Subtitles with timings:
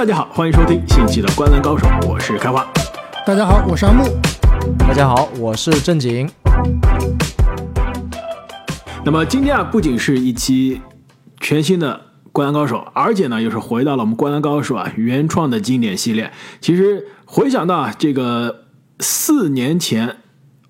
[0.00, 2.66] 大家好，欢迎收听新一期的《灌篮高手》，我是开花。
[3.26, 4.02] 大家好，我是阿木。
[4.78, 6.26] 大家好，我是正经。
[9.04, 10.80] 那么今天啊，不仅是一期
[11.38, 11.94] 全新的
[12.32, 16.32] 《灌篮高手》，而且呢，又是回到了我们《灌篮高手》啊原创的经典系列。
[16.62, 18.64] 其实回想到啊，这个
[19.00, 20.16] 四年前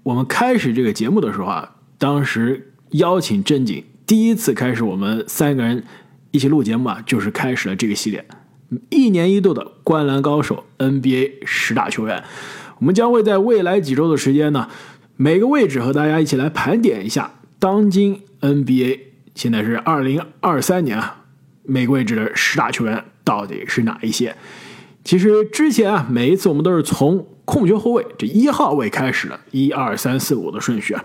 [0.02, 5.84] 我们开始这个节目的时候啊，当时邀请正经第一次开始我们三个人
[6.32, 8.26] 一起录节目啊，就是开始了这个系列，
[8.88, 12.22] 一年一度的《灌篮高手》NBA 十大球员。
[12.78, 14.68] 我们将会在未来几周的时间呢，
[15.16, 17.30] 每个位置和大家一起来盘点一下。
[17.58, 19.00] 当今 NBA
[19.34, 21.24] 现在是二零二三年啊，
[21.64, 24.34] 每个位置的十大球员到底是哪一些？
[25.04, 31.04] 其实之前啊，每一次我们都是从控球后卫这一号位开始的，一二三四五的顺序啊。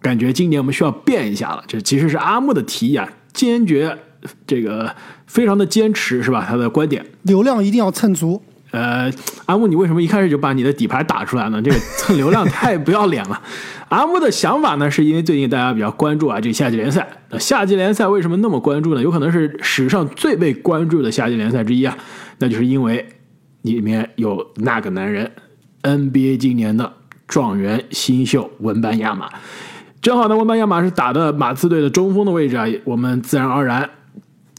[0.00, 1.62] 感觉今年我们需要变一下了。
[1.68, 3.98] 这其实是阿木的提议啊，坚决
[4.46, 4.94] 这个
[5.26, 6.44] 非常的坚持是吧？
[6.48, 8.42] 他的观点，流量一定要蹭足。
[8.70, 9.12] 呃，
[9.44, 11.60] 阿木，你为什么一开始就把你的底牌打出来呢？
[11.60, 13.38] 这个蹭流量太不要脸了。
[13.90, 17.06] 阿木的想法呢，是因为最近大家比较关注啊，这夏季联赛。
[17.28, 19.02] 那夏季联赛为什么那么关注呢？
[19.02, 21.94] 有可能是史上最被关注的夏季联赛之一啊，
[22.38, 23.06] 那就是因为
[23.60, 25.30] 里面有那个男人
[25.82, 26.90] ，NBA 今年的
[27.28, 29.28] 状元新秀文班亚马。
[30.00, 33.90] 正好呢，文班亚马是打的马刺队的中锋的位置啊，我们自然而然，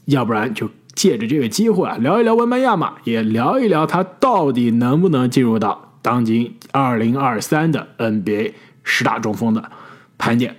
[0.06, 0.70] 要不然就。
[0.96, 9.72] 借着这个机会啊，聊一聊文班亚马，也聊一聊他到底能不能进入到当今二零二三的 NBA 十大中锋的
[10.20, 10.56] 盘点。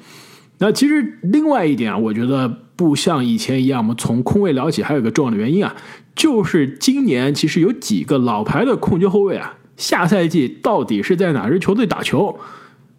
[0.58, 5.76] 那其实另外一点啊，我觉得不像以前一样，我们从空位聊起，还有一个重要的原因啊，
[6.16, 12.36] 就是今年其实有几个老牌的控球后卫啊，下赛季到底是在哪支球队打球？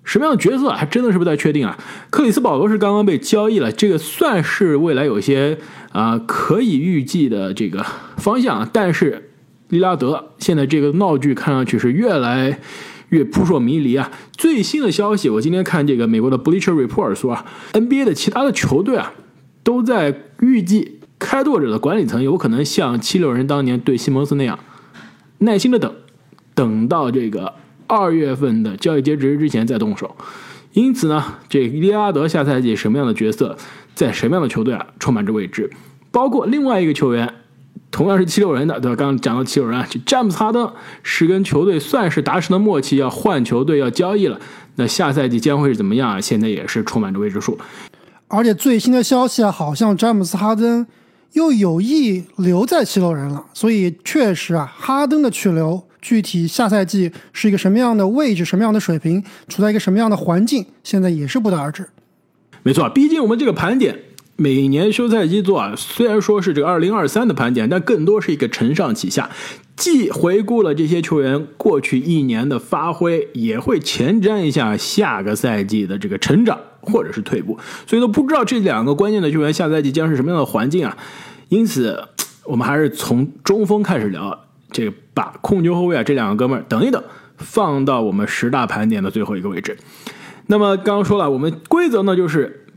[0.05, 1.77] 什么样的角色还真的是不太确定啊。
[2.11, 5.57] 克里斯保罗是刚刚被交易了，这个算是未来有些
[5.95, 7.85] 啊可以预计的这个
[8.17, 8.69] 方向。
[8.73, 9.31] 但是
[9.69, 12.59] 利拉德现在这个闹剧看上去是越来
[13.09, 14.11] 越扑朔迷离啊。
[14.33, 19.13] 最新的消息，我今天看这个美国的 Bleacher Report 说啊，NBA 的其他的球队啊
[19.63, 24.59] 都在预计开拓者的管理层有可能像七六人当年对西蒙斯那样
[25.38, 25.95] 耐心的等，
[26.53, 27.53] 等到这个。
[27.88, 30.16] 二月份的交易截止日之前再动手，
[30.75, 33.58] 因此呢，这利拉德下赛季什么样的角色，
[33.96, 35.69] 在什么样的球队啊，充满着未知。
[36.12, 37.34] 包括另外一个球员，
[37.91, 38.96] 同样是七六人的，对吧？
[38.97, 40.69] 刚刚讲到七六人啊，詹姆斯哈登
[41.02, 44.38] 是跟球队算是达成了默契，要换球队要交易了。
[44.75, 46.19] 那下赛季将会是怎么样啊？
[46.19, 47.58] 现在也是充满着未知数。
[48.28, 50.85] 而且最新的消息啊，好像詹姆斯哈登
[51.31, 55.81] 又有意留在七六人了，所以确实啊，哈登的去留。
[56.05, 61.89] 具体下赛季是一个什么样的位置、什么样的水平，处在一个什么样的环境，现在也是不得而知。
[62.61, 64.01] 没错，毕竟我们这个盘点
[64.35, 69.31] 每年休赛期做啊，虽然说是这个二零二三的盘点，但更多是一个承上启下，
[69.75, 77.57] 既回顾了这些球员过去一年的发挥，也会前瞻一下下个赛季的这个成长或者是退步。
[77.87, 80.95] 所以都不知道这两个关键的球员下赛季将是什么样的环境啊。
[81.49, 81.99] 因此，
[82.43, 84.39] 我们还是从中锋开始聊。
[84.72, 87.03] 这个把控球后卫啊，这两个哥们儿等一等，
[87.38, 89.76] 放到我们十大盘点的最后一个位置。
[90.46, 92.68] 那么刚刚说了，我们规则呢就是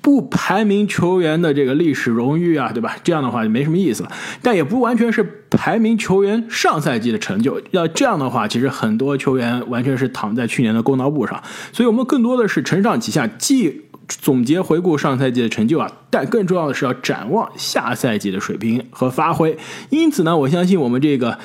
[0.00, 2.96] 不排名球员的这个历史荣誉啊，对吧？
[3.04, 4.10] 这样的话就没什么意思了。
[4.42, 7.60] 但也不完全是排名球员上赛季的成就。
[7.72, 11.42] 要这样的话，其实很多球员完全是躺在去年的功劳簿上。
[11.72, 19.58] 所以我们更多的是承上启下，既总结回顾上赛季的成就啊，但更重要的是要展望下赛季的水平和发挥。
[19.90, 21.38] 因此呢，我相信我们这个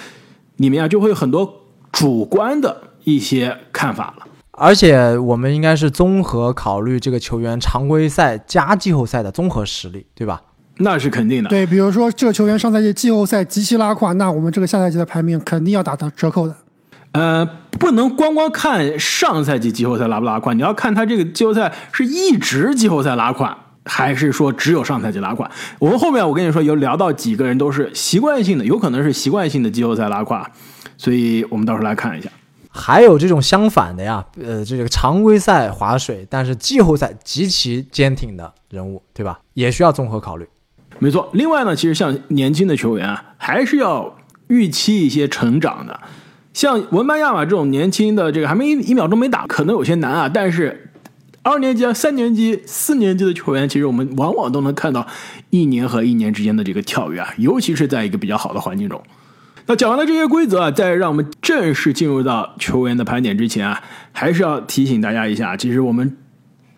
[0.62, 1.52] 里面啊，就会有很多
[1.92, 4.28] 主观的一些看法了。
[4.52, 10.42] 而且我们应该是综合考虑这个球员常规赛加季后赛的综合实力，对吧？
[10.78, 11.50] 那是肯定的。
[11.50, 16.56] 对，比如说这个球员上赛季季后赛极其拉胯，那我们这个下赛季的排名肯定要打折扣的。
[17.14, 25.50] 呃，不能光光看上赛季季后赛拉不拉胯，你要看他这个季后赛是一直季后赛拉胯，还是说只有上赛季拉胯？
[25.80, 30.46] 我们后面我跟你说有聊到几个人都是习惯性的，有可能是习惯性的季后赛拉胯，
[30.98, 32.30] 所以我们到时候来看一下。
[32.74, 39.40] 还有这种相反的呀，呃，这个常规赛划水，但是季后赛极其坚挺的人物，对吧？
[39.56, 40.48] 也需要综合考虑。
[41.00, 41.30] 没错。
[41.34, 44.16] 另外呢，其实像年轻的球员啊，还是要
[44.48, 46.00] 预期一些成长的。
[46.54, 50.30] 像文班亚马这种年轻的，这个还没一秒钟没打，可能有些难啊。
[50.30, 50.91] 但是
[51.44, 55.08] 二年级、三年级、四年级的球员，其实我们往往都能看到
[55.50, 59.02] 一年和一年之间的这个跳跃啊，尤其是在一个比较好的环境中。
[59.66, 66.18] 那讲完了这些规则啊，在让我们正式进入到球员的盘点之前啊，还是要提醒大家一下，其实我们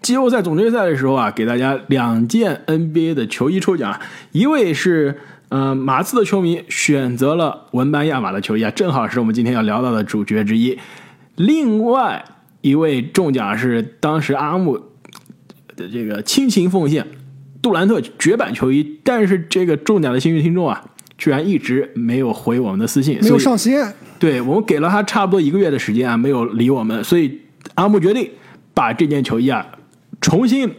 [0.01, 3.99] 季后赛总决赛的时候啊，给大家两件 NBA 的球衣抽奖，
[4.31, 5.19] 一位是。
[5.55, 10.79] 嗯，马刺的球迷选择了文班亚马的球衣啊，正好是我们今天要聊到的主角之一。
[11.35, 12.25] 另外
[12.63, 14.79] 一位中奖是当时阿木
[15.75, 17.05] 的这个倾情奉献
[17.61, 20.83] 杜兰特绝版球衣，但是这个中奖的幸运听众啊，
[21.17, 23.93] 居然一直没有回我们的私信，没有上线。
[24.17, 27.39] 对我们给了他差不多一个月的时间啊，没有理我们，所以
[27.75, 28.29] 阿木决定
[28.73, 29.65] 把这件球衣啊
[30.21, 30.73] 重新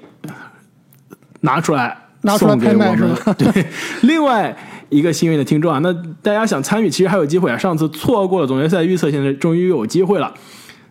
[1.43, 1.99] 拿出来。
[2.23, 3.67] 拿出来送给拍卖我们是吧 对，
[4.01, 4.57] 另外
[4.89, 5.93] 一个幸运的听众啊，那
[6.23, 7.59] 大家想参与，其实还有机会啊。
[7.59, 10.33] 上次错过了总决赛预测，现在终于有机会了。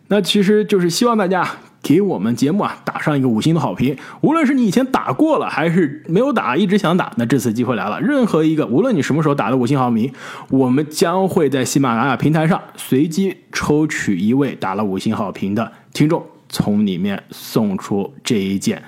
[0.08, 1.48] 那其实就是希望大家
[1.82, 3.98] 给我们节目啊打上一个五星的好评。
[4.22, 8.00] 无论是你以前打过了，还是没有打，一直想打，那这次机会来了。
[8.00, 10.14] 任何一个，无论你什么时候打的五星好评，
[10.50, 18.84] 我们将会在喜马拉雅平台上随机抽取一位打了五星好评的听众，从里面送出这一件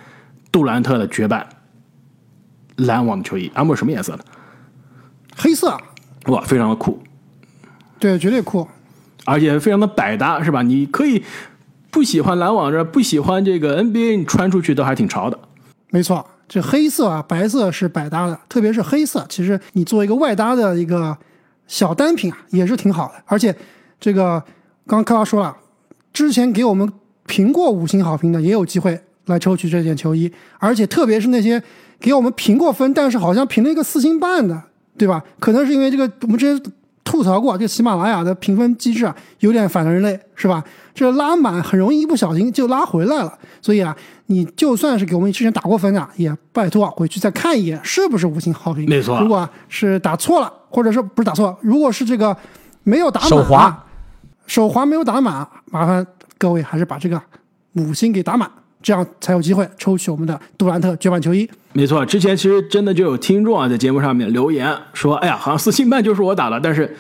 [0.51, 1.47] 杜兰特的绝版
[2.75, 3.50] 篮网的球衣。
[3.56, 4.25] 阿莫什么颜色的？
[5.35, 5.75] 黑色，
[6.27, 7.01] 哇，非常的酷。
[8.00, 8.67] 对，绝对酷。
[9.25, 10.62] 而且非常的百搭，是吧？
[10.62, 11.22] 你可以
[11.92, 15.38] 不喜欢篮网这，不喜欢这个 NBA，你穿出去都还挺潮的。
[15.89, 21.18] 没错，这黑色啊，白色是百搭的，特别是黑色，其实你做一个外搭的一个
[21.68, 23.13] 小单品啊，也是挺好的。
[23.25, 23.56] 而且
[24.00, 24.39] 这个
[24.86, 25.56] 刚刚开华说了，
[26.13, 26.92] 之前给我们
[27.25, 30.31] 评过五星好评的，也有机会来抽取这件球衣。
[30.60, 31.62] 而且特别是那些
[32.00, 34.62] 给我们评过分，但是好像评了一个四星半的，
[34.98, 35.24] 对吧？
[35.39, 36.72] 可能是因为这个我们之前
[37.05, 40.61] 吐槽过，这喜马拉雅的评分机制啊，有点反人类，是吧？
[40.93, 43.31] 这拉满很容易一不小心就拉回来了。
[43.61, 48.89] 所以啊，你就算是给我们之前打过分啊，也拜托啊回去再看一眼是不是五星好评。
[48.89, 52.35] 没错如果是打错了，或者是不是打错，如果是这个
[52.83, 53.85] 没有打满，手滑，
[54.47, 56.05] 手滑没有打满，麻烦
[56.37, 57.21] 各位还是把这个
[57.73, 58.49] 五星给打满，
[58.85, 61.49] 这样才有机会抽取我们的杜兰特绝版球衣。
[61.73, 66.95] 没错，之前其实真的就有听众啊在节目上面留言说：“哎呀，好像四星半就是我打的，但是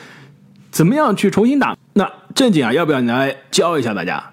[0.71, 4.31] 怎么样去重新打？”那正经啊，要不要你来教一下大家？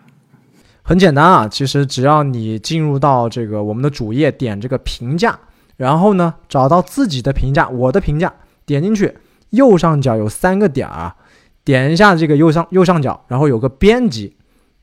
[0.81, 5.39] 很简单啊，其实只要你进入到这个我们的主页，点这个评价，
[5.77, 8.33] 然后呢找到自己的评价，我的评价，
[8.65, 9.19] 点进去，
[9.51, 11.17] 右上角有三个点儿啊，
[11.65, 14.37] 点一下这个右上右上角，然后有个编辑，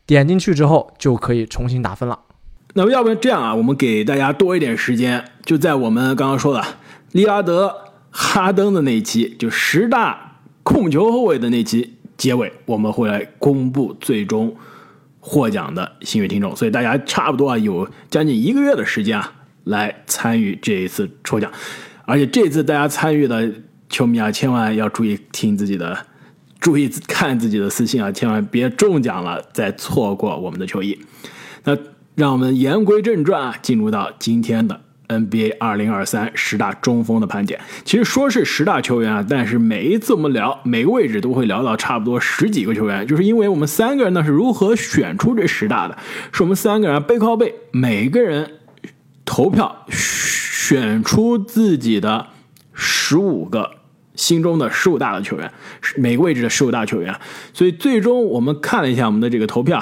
[0.05, 2.19] 点进去之后就可以重新打分了。
[2.73, 6.63] 那么要不然这样啊，我们给大家多一点时间，就在我们刚刚说的
[7.11, 7.75] 利拉德、
[8.11, 14.55] 哈登的那一期，就十大控球后卫的那期结尾，我们会来公布最终
[15.19, 16.55] 获奖的幸运听众。
[16.55, 19.33] 所以大家差不多啊有将近一个月的时间啊
[19.63, 21.51] 来参与这一次抽奖，
[22.05, 23.51] 而且这次大家参与的
[23.89, 26.05] 球迷啊，千万要注意听自己的。
[26.59, 30.99] 注意看自己的私信啊，千万别中奖了，再错过我们的球衣。
[31.63, 31.73] 那
[32.19, 37.61] 让我们言归正传啊，进入到今天的 NBA 二零二三十大中锋的盘点。
[37.85, 45.97] 其实说是十大球员啊，但是每一次我们聊每个位置都会聊到差不多十几个球员，就是因为我们三个人呢是如何选出这十大的，
[46.33, 48.51] 是我们三个人背靠背，每个人
[49.23, 52.27] 投票选出自己的
[52.73, 53.79] 十五个。
[54.15, 55.49] 心中的十五大的球员，
[55.95, 57.17] 每个位置的十五大球员，
[57.53, 59.81] 所以最终我们看了一下我们的这个投票，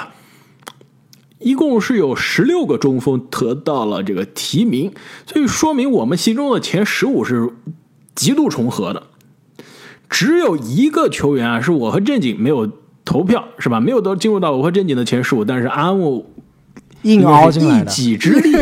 [1.38, 4.92] 一共是有十六个中锋得到了这个提名，
[5.26, 7.48] 所以说明我们心中的前十五是
[8.14, 9.04] 极度重合的。
[10.08, 12.70] 只有一个球员啊，是我和正经没有
[13.04, 13.78] 投票，是吧？
[13.78, 16.28] 没有都进入到我和正经的前十五，但是阿木
[17.02, 18.56] 硬凹进来一，己之力，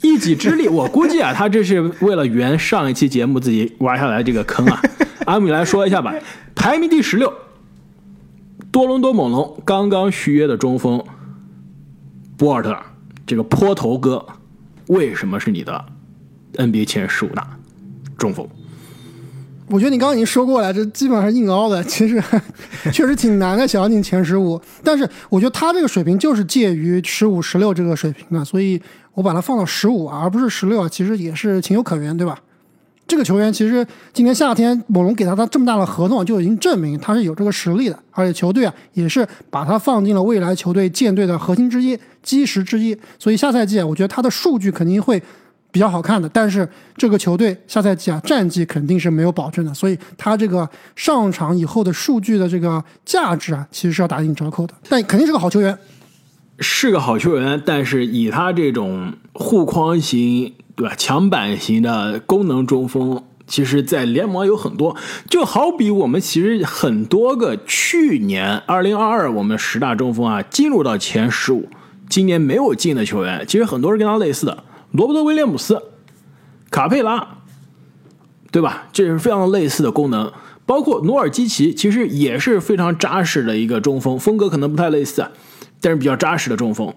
[0.00, 0.66] 一己之力。
[0.66, 4.82] 我估计啊，他这是为了圆上一期节目自己挖下来这个坑啊。
[5.26, 6.14] 阿米来说一下吧，
[6.54, 7.32] 排名第十六，
[8.72, 11.02] 多伦多猛龙刚刚续约的中锋
[12.36, 12.76] 博尔特，
[13.26, 14.24] 这个坡头哥，
[14.88, 15.84] 为什么是你的
[16.54, 17.58] NBA 前十五大
[18.18, 18.48] 中锋？
[19.68, 22.22] 我觉得你刚刚已经说过了，这基本上是硬凹的，其实
[22.92, 24.60] 确实挺难的，想要进前十五。
[24.82, 28.80] 但是我觉得他这个水平就是介于十五、十六这个水平的，所以
[29.14, 32.38] 我把它放到十五，而不是十六啊，其实也是情有可原，对吧？
[33.06, 42.96] 这个球员其实今年夏天猛龙给他的这么大的合同，就已经证明他是有这个实力的，而且球队啊也是把他放进了未来球队建队的核心之一、基石之一。
[43.18, 45.22] 所以下赛季啊，我觉得他的数据肯定会
[45.70, 46.26] 比较好看的。
[46.30, 54.72] 但是这个球队下赛季啊战绩肯定是没有保证的，所以他这个上场以后的数据的这个价值啊，其实是要打一定折扣的。
[54.88, 55.76] 但肯定是个好球员。
[56.58, 60.94] 是个好球员，但是以他这种护框型，对吧？
[60.96, 64.96] 抢板型的功能中锋，其实在联盟有很多。
[65.28, 71.68] 就好比我们其实很多个去年二零二二我们十大中锋啊，进入到前十五，
[72.08, 75.82] 今年没有进的球员，其实很多是跟他类似的，罗伯特威廉姆斯、
[76.70, 77.38] 卡佩拉，
[78.52, 78.86] 对吧？
[78.92, 80.32] 这是非常类似的功能。
[80.66, 85.30] 包括努尔基奇，其实也是非常扎实的一个中锋，风格可能不太类似啊，
[85.84, 86.92] 但是比较扎实的中锋。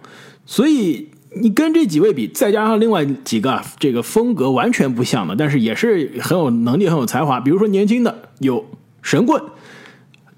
[0.45, 1.09] 所以
[1.41, 7.39] 你跟这几位比，再加上另外几个这个风格完全不像的，但是也是很有能力、很有才华。
[7.39, 8.65] 比如说年轻的有
[9.01, 9.43] 神棍，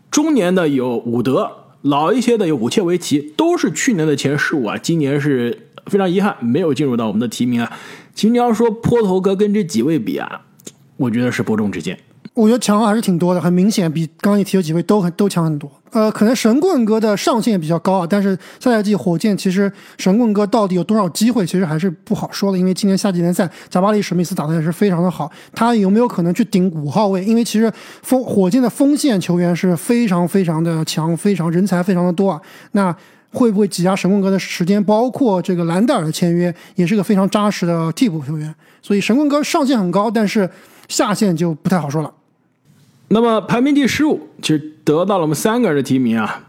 [0.10, 1.50] 中年的有伍德，
[1.84, 4.78] 老一些的有武切维奇，都是去年的前十五啊。
[4.78, 7.72] 今年是非常遗憾没有进入到我们的提名啊。
[8.16, 10.42] 其实你要说坡头哥跟这几位比啊，
[10.98, 11.98] 我觉得是伯仲之间。
[12.40, 15.70] 我觉得强还是挺多的，很明显比刚刚你提的几位都很都强很多。
[15.92, 22.58] 呃，可能神棍哥的上限比较高啊，但是下赛季火箭其实神棍哥到底有多少机会，其实还是不好说的。
[22.58, 27.26] 因为今年夏季联赛，贾巴里史密斯打的也是非常的好，他有没有可能去顶五号位？
[27.26, 27.70] 因为其实
[28.04, 32.40] 锋火箭的锋线球员是非常非常的强，非常人才非常的多啊。
[32.72, 32.96] 那
[33.34, 34.82] 会不会挤压神棍哥的时间？
[34.82, 38.56] 包括这个兰德尔的签约，也是个非常扎实的替补球员。
[38.82, 40.50] 所以神棍哥上限很高，但是
[40.88, 42.14] 下限就不太好说了。
[43.10, 46.44] 那么排名第十五，其实得到了我们三个人的提名啊，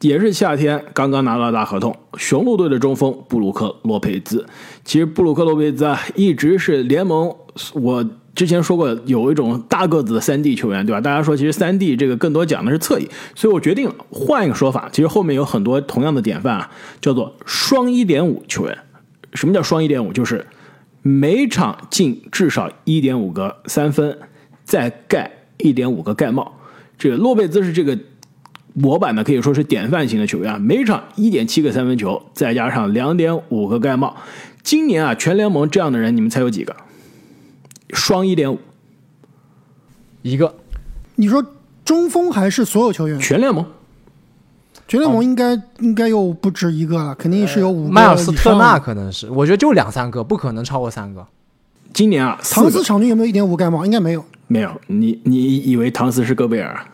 [0.00, 4.46] 也是夏天刚刚拿到大合同，雄鹿队的中锋布鲁克洛佩兹。
[4.84, 7.34] 其实布鲁克洛佩兹啊，一直是联盟，
[7.74, 11.00] 我之前说过有一种大个子的三 D 球员，对吧？
[11.00, 14.88] 大家说其实三 D 这个更多讲的是侧翼，所以我决定了换一个说法。
[14.92, 18.78] 其实后面有很多同样的典范啊，叫做双一点五球员。
[19.32, 20.12] 什么叫双一点五？
[20.12, 20.46] 就是
[21.02, 24.16] 每场进至少一点五个三分，
[24.64, 26.52] 再盖一点五个盖帽。
[26.98, 27.98] 这个洛佩兹是这个
[28.72, 34.16] 模板呢，可以说是典范型的球员啊，每场一点七个三分球，再加上两点五个盖帽。
[34.62, 36.74] 今年啊，全联盟这样的人，你们猜有几个？
[37.90, 38.58] 双一点五，
[40.22, 40.56] 一个
[41.16, 41.44] 你说
[41.84, 43.18] 中锋还是所有球员？
[43.20, 43.64] 全联盟
[44.88, 51.26] 全联盟应该、应该又不止一个了，肯定是有五个迈尔斯特纳可能是，我觉得就两三个，不可能超过三个。
[51.92, 53.84] 今年啊，唐斯场均有没有一点五盖帽？
[53.84, 54.24] 应该没有。
[54.54, 56.86] 没有，你你以为唐斯是戈贝尔？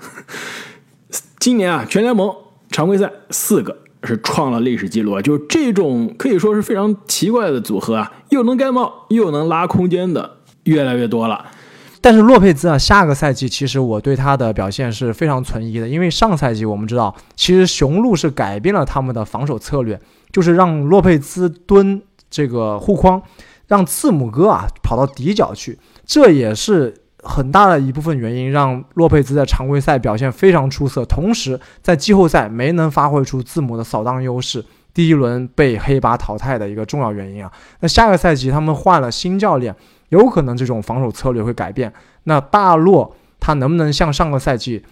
[1.38, 2.34] 今年啊，全联盟
[2.70, 5.20] 常规赛四个是创了历史记录啊！
[5.20, 11.44] 就这种可以说是非常奇怪的组合啊，又能盖帽又能拉空间的，越来越多了。
[12.00, 20.00] 但是洛佩兹啊，下个赛季其实我对他的表现是非常存疑的，因为上赛季我们知道，其实雄鹿是改变了他们的防守策略，
[20.32, 22.00] 就是让洛佩兹蹲
[22.30, 23.20] 这个护框，
[23.66, 37.50] 让字母哥啊跑到底角去，这也是很大的一部分原因，让洛佩兹在常规赛表现非常出色，同时在季后赛没能发挥出字母的扫荡优势，第一轮被黑八淘汰的一个重要原因啊。
[37.80, 39.74] 那下个赛季他们换了新教练。
[40.10, 41.92] 有可能这种防守策略会改变。
[42.24, 44.84] 那大洛他能不能像上个赛季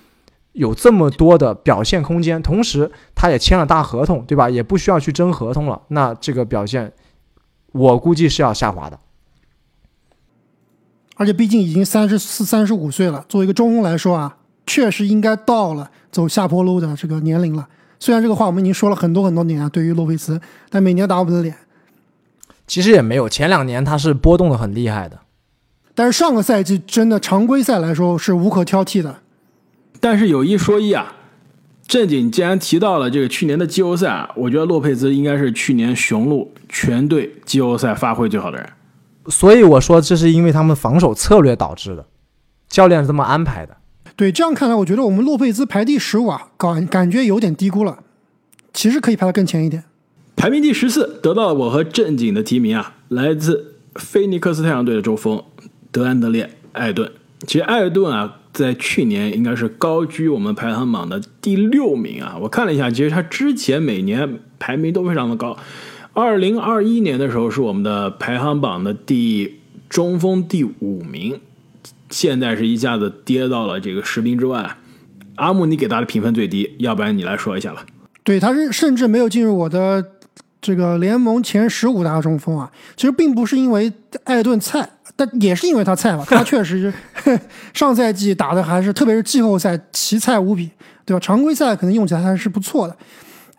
[0.52, 2.40] 有这么多的表现空间？
[2.40, 4.48] 同时他也签了大合同，对吧？
[4.48, 5.82] 也不需要去争合同了。
[5.88, 6.92] 那这个表现，
[7.72, 8.96] 我估计是要下滑的。
[11.18, 17.68] 而且毕竟已经三十四、三十五岁了，作为一个中锋来说啊，确实应该到了走下坡路的这个年龄了。
[17.98, 21.52] 虽然这个话我们已经说了很多很多年啊，对于洛佩兹，但每年打我们的脸。
[22.68, 25.18] 其实也没有，前两年他是波动的很厉害的。
[25.94, 29.16] 但是上个赛季真的常规赛来说是无可挑剔的。
[29.98, 31.16] 但是有一说一啊，
[31.88, 38.68] 正经既然提到了这个去年的季后赛啊，我觉得洛佩兹应该是去年雄鹿全队季后赛发挥最好的人。
[39.28, 42.06] 所以我说这是因为他们防守策略导致的，
[42.68, 43.76] 教练是这么安排的。
[44.16, 47.98] 对，这样看来，我觉得我们洛佩兹排第十五啊，感感觉有点低估了，
[48.72, 49.84] 其实可以排得更前一点。
[50.34, 55.42] 排名第十四，得到了我和正经的提名啊，来自菲尼克斯太阳队的中锋
[55.92, 57.10] 德安德烈·艾顿。
[57.46, 62.36] 其实艾顿啊，在去年应该是高居我们排行榜的第六名啊。
[62.40, 65.56] 我看了一下，其实他之前每年排名都非常的高。
[66.20, 71.40] 二零二一年的时候是我们的排行榜的第中锋第五名，
[72.10, 74.68] 现在是一下子跌到了这个十名之外。
[75.36, 77.86] 阿木，你给他的评分最低，要不然你来说一下吧。
[78.24, 80.04] 对，他是甚至没有进入我的
[80.60, 82.68] 这个联盟前十五大中锋啊。
[82.96, 83.92] 其实并不是因为
[84.24, 86.24] 艾顿菜，但也是因为他菜吧。
[86.26, 86.92] 他确实
[87.24, 87.38] 是
[87.72, 90.68] 上赛季打的还是，特别是季后赛奇菜无比，
[91.04, 91.20] 对吧？
[91.20, 92.96] 常规赛可能用起来还是不错的。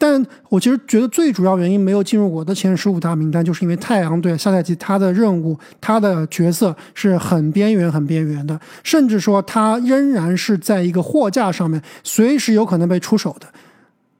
[0.01, 13.47] 但我其实觉得最主要原因没有进入我的前十五大名单，就是因为太阳队下赛季他的任务、他的角色是很边缘、很边缘的，甚至说他仍然是在一个货架上面，随时有可能被出手的，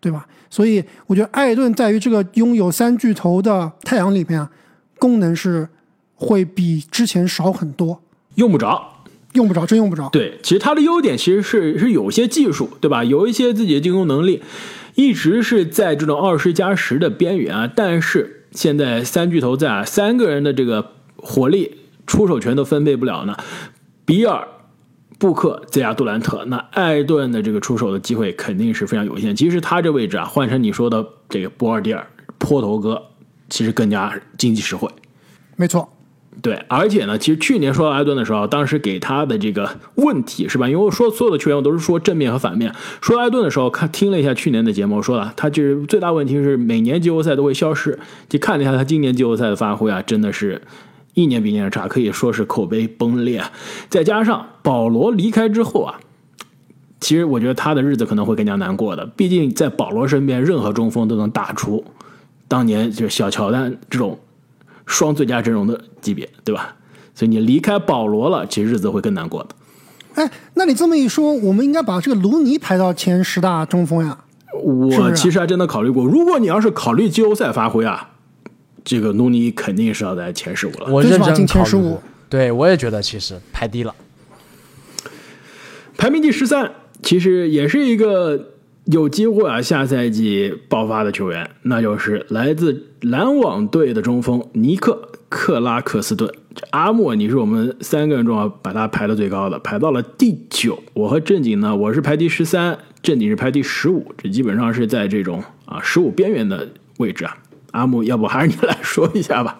[0.01, 0.27] 对吧？
[0.49, 4.51] 所以我觉得艾顿在于这个拥有三巨头的太阳里面啊，
[4.97, 5.69] 功能是
[6.15, 8.01] 会比之前少很多，
[8.35, 8.95] 用不着。
[9.33, 10.09] 用不着，真用不着。
[10.09, 13.03] 对，其实他的优点其实是是有些技术，对吧？
[13.03, 14.41] 有一些自己的进攻能力，
[14.99, 17.71] 一直是在这种二十加十的边缘啊。
[17.73, 23.37] 但是现在三巨头在啊，三个人的这个火力出手权都分配不了呢？
[24.03, 24.45] 比尔、
[25.17, 29.33] 布克再加杜兰特，那艾顿的这个出手的机会肯定是非常有限。
[29.33, 32.05] 其实他这位置啊，换成你说的这个波尔蒂尔、
[32.37, 33.01] 坡头哥，
[33.49, 34.89] 其实更加经济实惠。
[35.55, 35.87] 没错，
[36.41, 40.69] 对，而且呢，其实去年说到艾顿的时候，当时给他的这个问题是吧？
[40.69, 42.73] 因为我说所有的球员我都是说正面和反面。
[43.01, 47.99] 说到艾顿的时候，看听了一下去年的节目，我说了，他就是最大问题是每年季后赛都会消失。
[48.29, 50.61] 就看了一下他今年季后赛的发挥啊，真的是
[51.13, 53.43] 一年比一年差，可以说是口碑崩裂。
[53.89, 55.99] 再加上保罗离开之后啊，
[57.01, 59.05] 其实我觉得他的日子可能会更加难过的。
[59.05, 61.83] 毕竟在保罗身边，任何中锋都能打出
[62.47, 64.17] 当年就是小乔丹这种。
[64.89, 66.75] 双最佳阵容的级别，对吧？
[67.13, 69.49] 所以你离开保罗了，其实日子会更难过的。
[70.15, 74.17] 哎，那你这么一说，我们应该把这个卢尼排到前十大中锋呀？
[74.63, 78.09] 我其实还真的考虑过，如果你要是考虑季后赛发挥啊，
[78.83, 80.91] 这个卢尼肯定是要在前十五了。
[80.91, 83.93] 我认真进前考虑十五，对我也觉得其实排低了。
[85.97, 86.71] 排名第十三，
[87.03, 88.53] 其实也是一个
[88.91, 96.27] 有机会啊下赛季爆发的球员，那就是来自 篮网队的中锋尼克克拉克斯顿。
[96.71, 100.81] 阿莫，你是我们三个人中啊把他排的最高的，排到了第九。
[100.95, 106.67] 我和正经呢，我是排第十三，正经是排第十五，这基本上是在这种啊十五边缘的
[106.97, 107.37] 位置啊。
[107.69, 109.59] 阿木，要不还是你来说一下吧？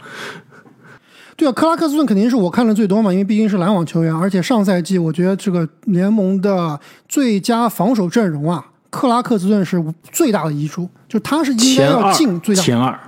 [1.38, 12.62] 对啊，克拉克斯顿肯定是我看的最多嘛，因为毕竟是篮网球员，而且上赛季我觉得这个联盟的最佳防守阵容啊，克拉克斯顿是最大的遗珠，就他是应该要进最，佳。
[12.62, 13.00] 前二。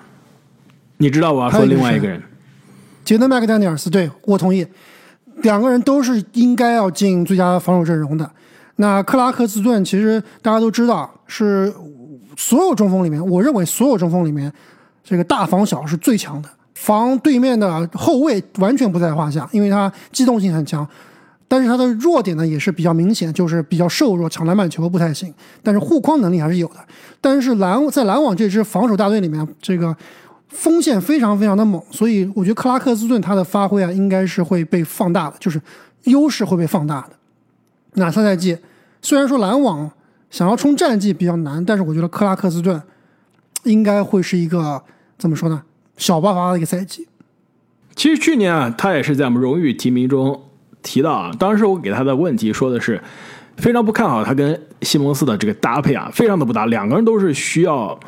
[0.97, 2.21] 你知道我要说另外一个人，
[3.03, 4.63] 杰登麦克丹尼尔斯，对我同意，
[5.38, 8.29] 两个人都是应该要进最佳防守阵容的。
[8.75, 11.73] 那克拉克斯顿其实大家都知道是
[12.38, 14.53] 所有中锋里面，我认为所有中锋里面，
[15.03, 20.88] 这个大防小是最强的，防对面的后卫完全不在话下，因为他机动性很强。
[21.51, 26.75] 但是他的弱点呢也是比较明显，就是比较瘦弱，抢篮板球不太行，但是护框能力还是有的。
[27.20, 29.94] 但是篮在篮网这支防守大队里面，这个
[30.48, 35.61] 锋线非常非常的猛，所以我觉得克拉克斯顿他的发挥啊，应该是会被放大的，就是
[36.05, 37.09] 优势会被放大的。
[37.96, 38.57] 那下赛季
[39.01, 39.92] 虽然说篮网
[40.29, 42.81] 想要冲战绩比较难，但是我觉得克拉克斯顿
[43.66, 44.81] 应该会是一个
[45.18, 45.61] 怎么说呢，
[45.98, 47.09] 小爆发的一个赛季。
[47.94, 50.42] 其实去年啊，他也是在我们荣誉提名中
[50.83, 53.01] 提到啊，当时我给他的问题说的是
[53.57, 58.00] 非常不看好他跟西蒙斯的这个搭配啊，非常的不搭，两个人都是需要。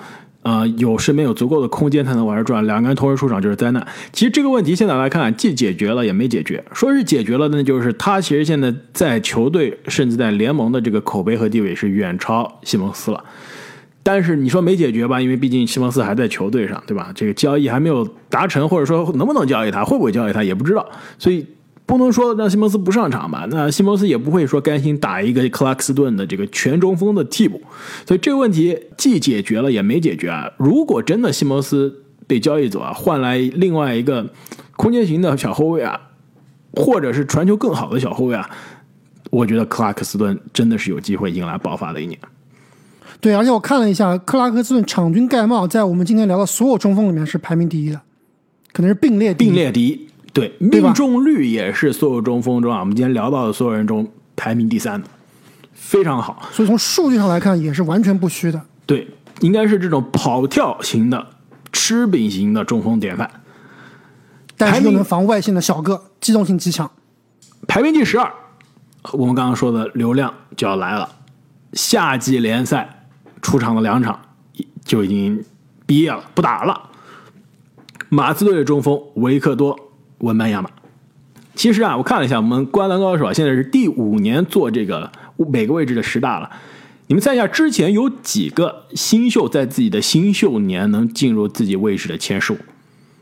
[0.45, 3.88] 呃，有身边有足够的空间才能玩转，两个人同时出场就是灾难。
[4.12, 6.62] 其实这个问题现在来看，既解决了也没解决。
[6.73, 13.23] 说是解决了，那就是他其实现在在球队甚至在联盟的这个口碑和地位是远超西蒙斯了。
[14.03, 15.21] 但是你说没解决吧？
[15.21, 17.09] 因为毕竟西蒙斯还在球队上，对吧？
[17.15, 20.86] 这个交易还没有达成，或者说能不能交易他，会不会交易他也不知道，
[21.17, 21.47] 所以
[21.85, 23.45] 不能说让西蒙斯不上场吧？
[23.49, 27.61] 那西蒙斯也不会说甘心打一个克拉克斯顿的这个全中锋的替补，
[28.05, 30.49] 所以这个问题既解决了也没解决啊。
[30.57, 34.31] 如果真的西蒙斯被交易走啊，换来另外一个
[34.77, 35.99] 空间型的小后卫啊，
[36.73, 38.49] 或者是传球更好的小后卫啊，
[39.29, 42.17] 我觉得克拉克斯顿真的是有机会迎来爆发的一年。
[43.19, 48.01] 对，而且我看了一下，克拉克斯顿场均盖帽在我们今天聊的所有中锋里面是排名第一的，
[48.71, 55.07] 可能是并列并列第一，对，对命中率也是所有中锋中啊，我们今天聊到的所有人中排名第三的，
[55.73, 56.49] 非常好。
[56.51, 58.59] 所以从数据上来看也是完全不虚的。
[58.85, 59.07] 对，
[59.41, 61.25] 应该是这种跑跳型的、
[61.71, 63.29] 吃饼型的中锋典范。
[64.57, 66.89] 但是能防外线的小个，机动性极强。
[67.67, 68.31] 排名第十二，
[69.11, 71.09] 我们刚刚说的流量就要来了。
[71.73, 73.07] 夏季联赛
[73.41, 74.19] 出场的两场，
[74.83, 75.43] 就已经
[75.85, 76.89] 毕业了，不打了。
[78.09, 79.75] 马刺队的中锋维克多·
[80.23, 80.69] 文班亚马。
[81.55, 86.49] 其实啊，我看了一下，我们灌篮高手啊，现在是第五年做这个每个位置的十大了。
[87.07, 92.57] 你们猜一下，之前有几个新秀在自己的新秀年能进入自己位置的前十五？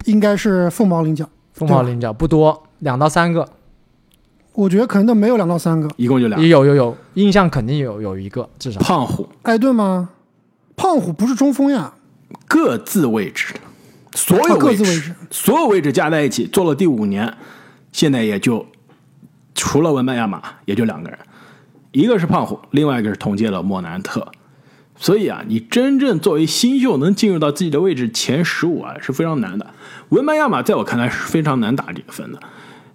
[0.05, 3.49] 应该是凤毛麟角，凤毛麟角不多，两到三个，
[4.53, 5.89] 我觉得可能都没有两到三个。
[5.97, 6.39] 一共就俩。
[6.39, 8.79] 有有有，印象肯定有有一个至少。
[8.79, 10.09] 胖虎艾顿吗？
[10.77, 11.93] 胖虎不是中锋呀，
[12.47, 13.53] 各自位置，
[14.13, 17.33] 所有位置所有位置加在一起做了第五年，
[17.91, 18.65] 现在也就
[19.55, 21.17] 除了文班亚马，也就两个人，
[21.91, 24.31] 一个是胖虎，另外一个是同届的莫南特。
[24.97, 29.65] 所以啊，你真正作为新秀能进入到自己的位置前十五啊，是非常难的。
[30.09, 32.39] 文班亚马在我看来是非常难打这个分的。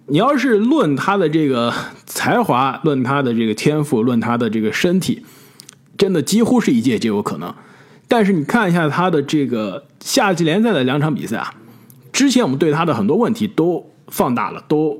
[0.05, 1.73] 你要是论他的这个
[2.05, 5.25] 才华，论他的这个天赋，论他的这个身体，
[5.97, 7.53] 真的几乎是一届就有可能。
[8.07, 11.53] 但是你看一下他的这个夏季联赛的两场比赛啊，
[12.13, 14.97] 之前我们对他的很多问题都放大了，都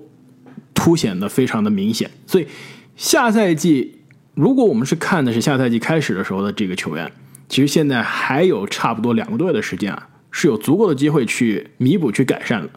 [0.74, 2.12] 凸显的非常的明显。
[2.26, 2.48] 所以
[2.96, 4.00] 下赛季，
[4.34, 7.12] 如果我们是看的是下赛季开始的时候的这个球员，
[7.48, 12.70] 其实现在还有差不多两个多月的时间啊，是有足够的机会去弥补、去改善的。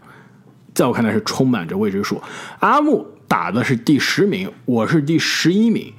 [0.72, 2.22] 在我看来是充满着未知数。
[2.60, 5.92] 阿木打的是第十名，我是第十一名，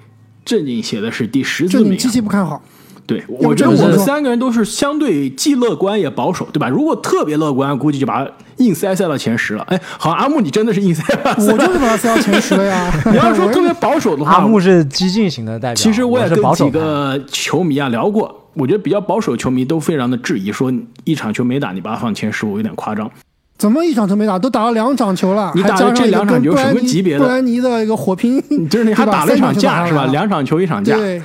[0.46, 1.90] 正经写的是第十四名啊。
[1.90, 2.64] 这你极其不看好。
[3.12, 6.68] 对，我觉得我们三个人都是相对既乐观也保守，对吧？
[6.70, 9.64] 如果特别乐观，估计就把他硬塞塞到前十了。
[9.70, 11.36] 哎，好，阿木你真的是硬塞吧？
[11.38, 12.92] 我就是把他塞到前十了呀。
[13.12, 20.72] 你要说特别保守的话，阿木是激进型的代表，其实我也是跟几保守派个球迷啊聊过，我觉得比较保守的球迷都非常的质疑，说
[21.04, 23.10] 一场球没打，你把他放前十我有点夸张。
[23.58, 24.40] 怎么一场球没打？
[24.40, 30.08] 都打了两场球了，你打的还加上一个这两场球什么级别的布兰尼的一个火拼，就是你还打了一场架是吧？
[30.08, 31.22] 两场球一场架，对，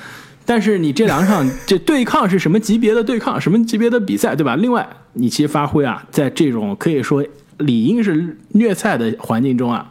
[0.47, 4.55] 但是你这两场这对抗是什么级别的对抗，什么级别的比赛，对吧？
[4.57, 7.23] 另外，你其实发挥啊，在这种可以说
[7.59, 9.91] 理应是虐菜的环境中啊，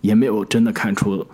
[0.00, 1.26] 也没有真的看出，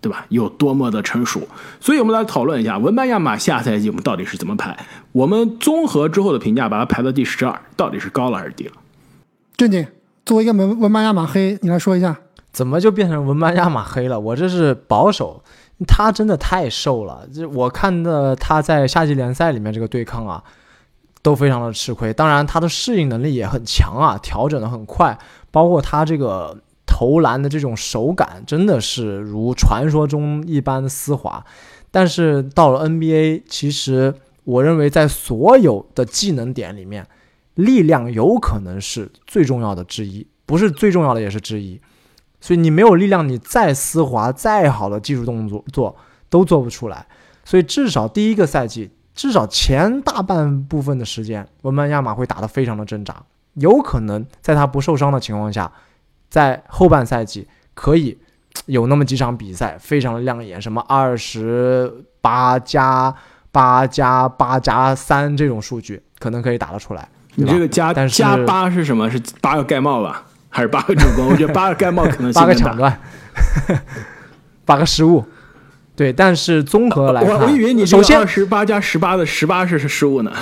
[0.00, 0.26] 对吧？
[0.30, 1.46] 有多么的成熟。
[1.80, 4.76] 所以我们来讨论一下文班亚马下赛季我们到底是怎么排？
[5.12, 8.72] 我们综合之后的评价，把它排到第十二，到底是高了还是低了？
[9.56, 9.86] 正经，
[10.24, 12.16] 作为一个文文班亚马黑，你来说一下。
[12.52, 14.18] 怎么就变成文班亚马黑了？
[14.18, 15.42] 我这是保守，
[15.86, 17.28] 他真的太瘦了。
[17.34, 20.42] 这我看的他在夏季联赛里面这个对抗啊，
[21.22, 22.12] 都非常的吃亏。
[22.12, 25.18] 当然，他的适应能力也很强啊，调整的很快，
[25.50, 31.44] 包括他这个投篮的这种手感，真的是如传说中一般的丝滑。
[31.90, 37.06] 但是到了 NBA，其实我认为在所有的技能点里面，
[37.54, 41.80] 力量有可能是最重要的之一，不是最重要的也是之一。
[42.46, 45.96] 所以你没有力量，你再丝滑、再好的技术动作做
[46.30, 47.04] 都做不出来。
[47.44, 53.16] 所以至少第一个赛季，至少前大半部分的时间，文班亚马会打得非常的挣扎。
[53.54, 55.72] 有可能在他不受伤的情况下，
[56.28, 58.16] 在后半赛季可以
[58.66, 63.12] 有那么几场比赛非常的亮眼，什么二十八加
[63.50, 67.08] 八加八加三这种数据，可能可以打得出来。
[67.34, 69.10] 你这个加加八是什么？
[69.10, 70.24] 是八个盖帽吧？
[70.56, 71.28] 还是八个助攻？
[71.28, 72.98] 我觉得八个盖帽可能性八个抢断，
[74.64, 75.22] 八个失误。
[75.94, 80.32] 对，但是综合来看，我我以为你首先二十八加十八的十八是是失误呢。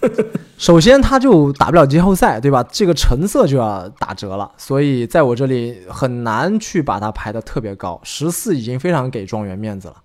[0.56, 2.64] 首先他就打不了季后赛，对吧？
[2.72, 8.00] 这个成色就要打折了，所以在我这里很难去把它排的特别高。
[8.02, 9.96] 十四已经非常给状元面子了。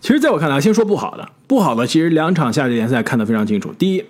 [0.00, 3.74] 其实，在我看来，先说不好的，不好的其实两场夏季联赛看得非常清楚。
[3.74, 4.02] 第一，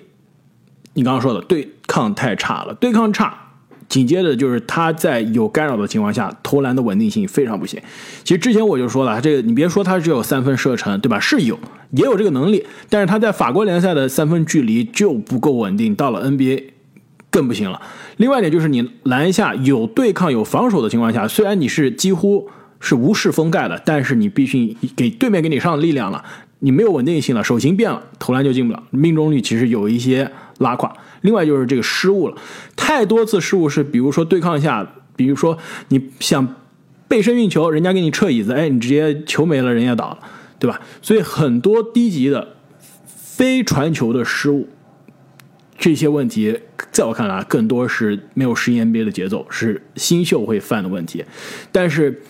[0.94, 3.45] 你刚刚说的对抗太差了，对抗差，
[3.88, 7.80] 紧接着就是他在有干扰的情况下，投篮的稳定性非常不行。
[8.24, 11.20] 其实之前我就说了，这个你别说他只有三分射程，对吧？
[11.20, 11.58] 是有，
[11.92, 16.64] 也有这个能力，但是他在法国联赛的三分距离就不够稳定，到了 NBA
[17.30, 17.80] 更不行了。
[18.16, 22.48] 另外一点就是你篮下有对抗有防守的情况下，虽然你是几乎
[22.80, 26.24] 是无视封盖的，但是你必须给对面给你上力量了，
[26.58, 30.92] 你没有稳定性了，手型变了，投篮就进不了，命中率其实有一些拉胯。
[31.22, 32.36] 另外就是这个失误了，
[32.76, 36.56] 太多次失误是，比如说对抗下，比如说你想
[37.08, 40.18] 背身运球，人家给你撤椅子，哎，你直接球没了，人家倒了，
[40.58, 40.80] 对吧？
[41.02, 42.56] 所以很多低级的
[43.06, 44.68] 非传球的失误，
[45.78, 46.58] 这些问题
[46.90, 51.24] 在我看来更多是没有适应 NBA 的节奏，是新秀会犯的问题。
[51.70, 52.22] 但是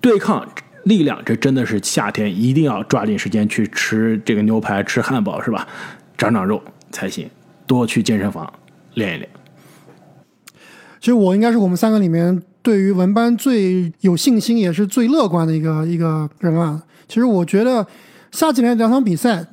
[0.00, 0.46] 对抗
[0.84, 5.66] 力量，这真的是夏天一定要抓紧时间去吃这个牛排、吃汉堡，是吧？
[6.16, 7.28] 长长肉才行，
[7.68, 8.52] 多去健身房
[8.94, 9.30] 练一练。
[10.98, 16.82] 其实我应该是我们三个里面对于文班最有信心，也是最乐观的一个一个人啊。
[17.06, 17.86] 其实我觉得
[18.32, 19.46] 下几年两场比赛，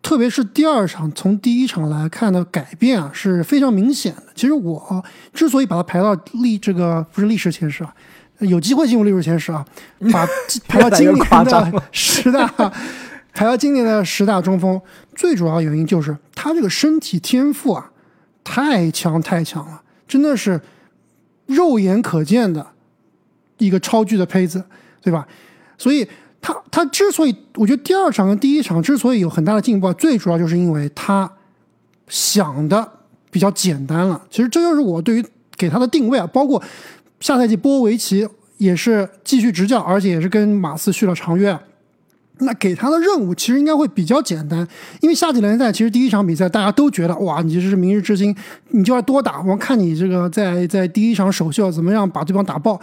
[0.00, 4.22] 特别是第二场，从第一场来看的改变啊是非常明显的。
[4.36, 7.92] 其实我之所以把它排到历这个不是历史前十啊，
[8.38, 9.66] 有机会进入历史前十啊，
[10.12, 10.24] 把
[10.68, 12.72] 排到今越来越夸年的 十大，
[13.34, 14.80] 排到今年的十大中锋，
[15.14, 17.90] 最主要原因就是他这个身体天赋啊，
[18.44, 20.60] 太强太强了，真的是
[21.46, 22.64] 肉眼可见的
[23.58, 24.64] 一个超巨的胚子，
[25.02, 25.26] 对吧？
[25.76, 26.08] 所以
[26.40, 31.30] 他他之所以，我觉得第二场跟第一场之所以有很大的进步，最主要就是因为他
[32.06, 32.88] 想的
[33.32, 34.22] 比较简单了。
[34.30, 36.62] 其实这就是我对于给他的定位啊，包括
[37.18, 41.60] 下赛季波维奇也是继续执教，而且也是跟马刺续了长约啊。
[42.38, 44.66] 那给他的任务其实应该会比较简单，
[45.00, 48.34] 因为夏季联赛其实第一场比赛大家都觉得哇，你这是明日之星，
[48.70, 52.80] 你就要多打，我看你这个在在第一场首秀怎么样把对方打爆。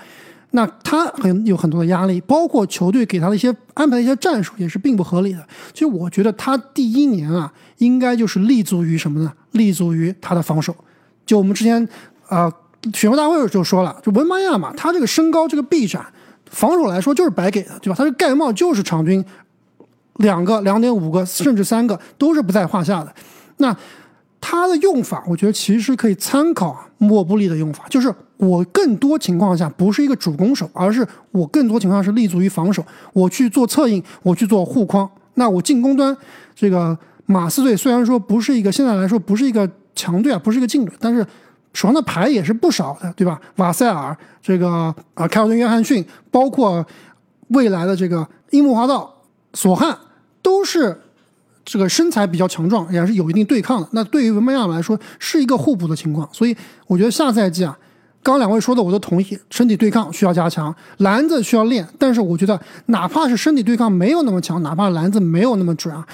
[0.54, 5.40] 那他很有很多的压力，包括球队给他的一些安排的一些战术也是并不合理的。
[5.74, 9.32] 其实我觉得他第一年啊，应该就是立足于什么呢？
[9.52, 10.76] 立足于他的防守。
[11.26, 11.82] 就我们之前
[12.28, 12.54] 啊、呃
[12.94, 16.06] 选秀大会就说了，就文班亚马他这个身高这个臂展
[16.52, 17.96] 防守来说就是白给的，对吧？
[17.98, 19.26] 他这盖帽就是场均
[20.18, 23.12] 两个、两点五个，甚至三个都是不在话下的。
[23.58, 23.76] 那
[24.40, 32.84] 他的用法，我觉得其实可以参考莫布利的用法，就是我更多情况下不是一个主攻手，而是我更多情况是立足于防守，
[33.14, 35.10] 我去做策应，我去做护框。
[35.36, 36.16] 那我进攻端
[36.54, 41.26] 这个马刺队虽然说不是一个现在来说不是一个强队啊，不是一个劲队，但是
[41.74, 43.40] 手上的牌也是不少的，对吧？
[43.56, 46.86] 瓦塞尔这个啊，凯尔顿·约翰逊，包括
[47.50, 49.14] 未来的这个樱木花道、
[49.54, 49.98] 索汉，
[50.42, 51.00] 都是
[51.64, 53.88] 这个身材比较强壮，也是有一定对抗的。
[53.92, 56.56] 那对于文班亚马来说是一个互补的情况，所以
[56.88, 57.78] 我觉得下赛季啊，
[58.22, 61.88] 刚刚两位说的我都同意，身体对抗需要加强，篮子需要练。
[61.98, 66.06] 但是我觉得哪怕是身体对抗没有那么强，哪怕篮子没有那么准啊，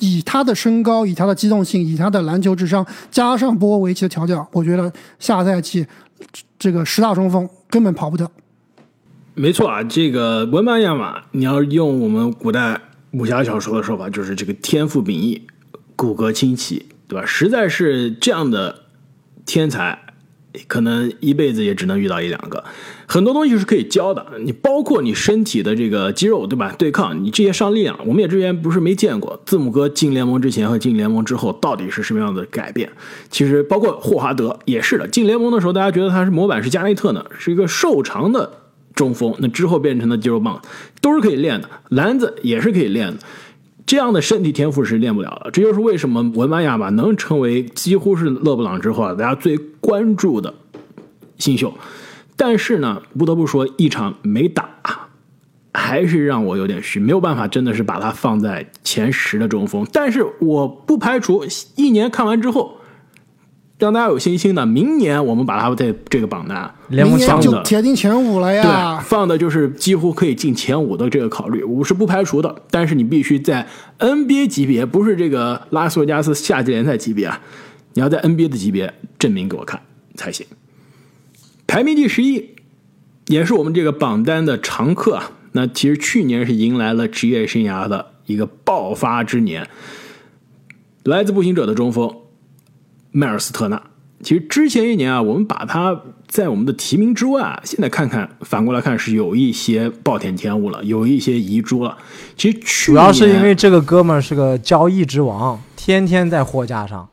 [0.00, 5.86] 以他的身高，以他的机动性，以他的篮球智商，加上波维奇的调教，我觉得下赛季
[6.58, 8.30] 这个十大中锋根本跑不掉。
[9.34, 12.80] 没错啊，这个文班亚马，你要用我们古代
[13.12, 15.46] 武侠小说的说法，就是这个天赋秉异，
[15.96, 17.24] 骨骼清奇，对吧？
[17.24, 18.82] 实在是这样的
[19.46, 19.98] 天才，
[20.66, 22.62] 可能一辈子也只能遇到一两个。
[23.06, 26.74] 很多东西是可以教的，你包括你身体的这个肌肉，对吧？
[26.78, 29.40] 对抗你这些上力量，我们也之前不是没见过。
[29.44, 32.90] 字母哥进联盟之前和进联盟之后到底是什么样的改变？
[33.30, 38.50] 其实包括霍华德也是的，进联盟的时候大家觉得他是模板是加内特呢，是一个瘦长的
[38.94, 40.60] 中锋，那之后变成了肌肉棒，
[41.00, 43.18] 都是可以练的，篮子也是可以练的。
[43.90, 50.54] 这样的身体天赋是练不了的，这就是为什么文班亚马能成为几乎是勒布朗之后啊大家最关注的
[51.38, 51.74] 新秀。
[52.36, 54.70] 但是呢，不得不说，一场没打，
[55.74, 59.84] 还是让我有点虚，没有办法，真的是把他放在前十的中锋。
[59.92, 62.76] 但是我不排除一年看完之后，
[63.80, 68.62] 让大家有信心呢，明年我们把他在这个榜单联盟强明年就铁定前五了呀
[68.98, 69.04] 对，！
[69.08, 72.54] 放的就是几乎可以进前五的这个考虑，我是不排除的。
[72.70, 73.66] 但是你必须在
[73.98, 77.40] NBA 级别，不是这个拉斯维加斯夏季联赛级别啊，
[77.94, 79.80] 你要在 NBA 的级别证明给我看
[80.14, 80.46] 才行。
[81.66, 82.50] 排名第十一，
[83.28, 85.32] 也是我们这个榜单的常客啊。
[85.52, 89.66] 那其实去年是迎来了职业生涯的一个爆发之年，
[91.04, 92.14] 来自步行者的中锋
[93.10, 93.82] 迈尔斯特纳。
[94.22, 101.96] 其实之前一年啊，我们把他在我们的提名之外啊，现在看看反过来看是有一些暴殄天物了，有一些遗珠了。
[102.36, 107.08] 其实去年主要是因为这个哥们儿是个交易之王，天天在货架上。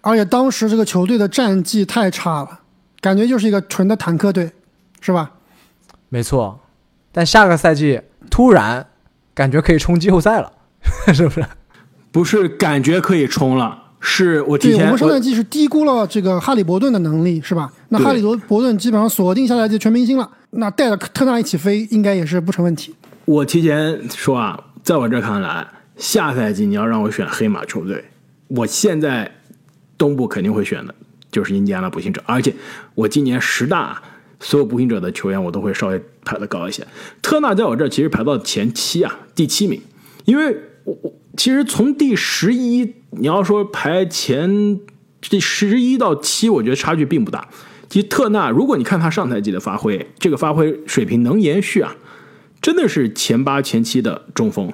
[0.00, 2.60] 而且当时这个球队的战绩太差了，
[3.00, 4.50] 感觉就是一个纯的坦克队，
[5.00, 5.30] 是吧？
[6.08, 6.60] 没错，
[7.12, 8.86] 但下个赛季突然
[9.32, 10.52] 感觉可以冲季后赛了，
[11.14, 11.46] 是不是？
[12.10, 17.72] 不是感觉可以冲了，是我提对，我们上赛季是低估了这个哈利伯顿的能力，是吧？
[17.88, 22.94] 那哈利伯伯顿基本上锁定下赛季全明星了，那带着特纳一起飞，应该也是不成问题。
[23.24, 28.04] 我提前说啊，在我这看来，下赛季你要让我选黑马球队，
[28.48, 29.30] 我现在
[29.96, 30.94] 东部肯定会选的
[31.32, 32.54] 就是印第安纳步行者，而且
[32.94, 34.02] 我今年十大
[34.38, 36.86] 所有步行者的球员我都会稍微排的高一些。
[37.22, 39.80] 特纳在我这儿其实排到前七啊，第七名，
[40.26, 42.84] 因为我我其实从第十一
[43.18, 44.80] 你要说排前
[45.20, 47.48] 第十一到七，我觉得差距并不大。
[47.88, 51.94] 其实特纳，如果你看他上赛季的发挥，这个发挥水平能延续啊，
[52.60, 54.72] 真的是前八前七的中锋。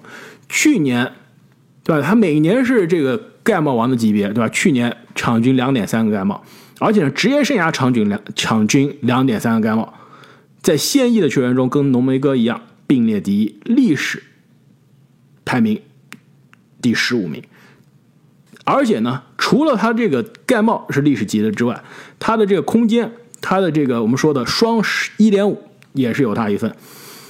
[0.48, 1.12] 去年，
[1.84, 2.06] 对吧？
[2.06, 4.48] 他每年是这个盖帽王的级别，对吧？
[4.48, 6.42] 去年场均两点三个盖帽，
[6.78, 9.92] 而且呢，职业生涯场均两场均两点三个盖帽，
[10.62, 14.22] 在现役的球员中跟浓眉哥一样并列第一，历史
[15.44, 15.80] 排名
[16.80, 17.42] 第十五名。
[18.70, 21.82] 而且呢，除了他这个盖帽是历史级的之外，
[22.20, 25.60] 他的这个空间，他的这个我们说的双十一点五
[25.92, 26.72] 也是有他一份。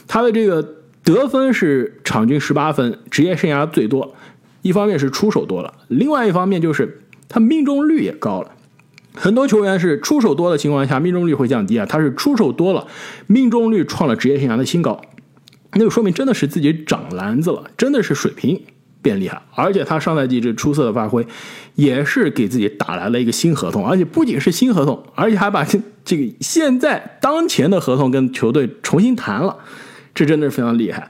[0.07, 4.14] 他的这个得分是场均十八分，职业生涯最多。
[4.61, 8.50] 一方面是出手多了，另外一方面就是他命中率也高了。
[9.14, 12.87] 很多球员是出手多的情况下，命中率会降低啊，他是出手多了，
[13.26, 15.00] 命中率创了职业生涯的新高，
[15.72, 18.62] 那就说明真的是自己长篮子了，真的是水平
[19.02, 19.40] 变厉害。
[19.54, 21.26] 而且他上赛季这出色的发挥，
[21.74, 29.56] 也是给自己打来了一个新合同，而且不仅是新合同，而且还把这这个现在当前的合同跟球队重新谈了，
[30.14, 31.08] 这真的是非常厉害。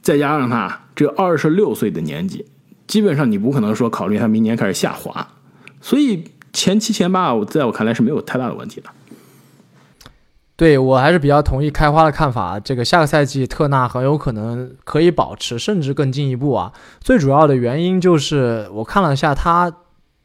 [0.00, 2.44] 再加上他这二十六岁的年纪，
[2.86, 5.26] 基本上你不可能说考虑他明年开始下滑，
[5.80, 8.88] 所以前七前八，我在我看来是没有太大的问题的。
[10.62, 12.60] 对我还是比较同意开花的看法。
[12.60, 16.72] 这个下个赛季特纳很有可能可以保持，甚至更进一步啊。
[17.00, 19.72] 最主要的原因就是我看了一下他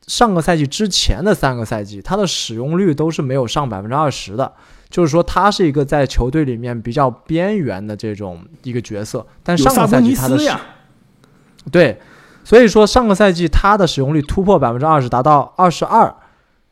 [0.06, 4.54] 上个赛季之前的三个赛季，他的使用率都是没有上百分之二十的。
[4.92, 9.26] 就是说他是一个在球队里面比较边缘的这种一个角色。
[9.42, 10.52] 但上个赛季他的使，
[11.72, 12.00] 对，
[12.44, 16.16] 所以说上个赛季他的使用率突破百分之二十，达到二十二，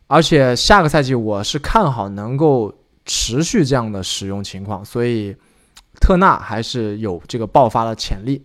[0.05, 2.71] 而且下个赛季我是看好能够
[3.05, 5.35] 持续这样的使用情况，所以
[6.01, 8.41] 特纳还是有这个爆发的潜力。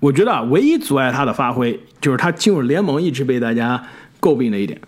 [0.00, 3.86] 我觉得啊，唯一阻碍他的发挥就是他进入联盟一直被大家
[4.18, 4.80] 诟病的一点，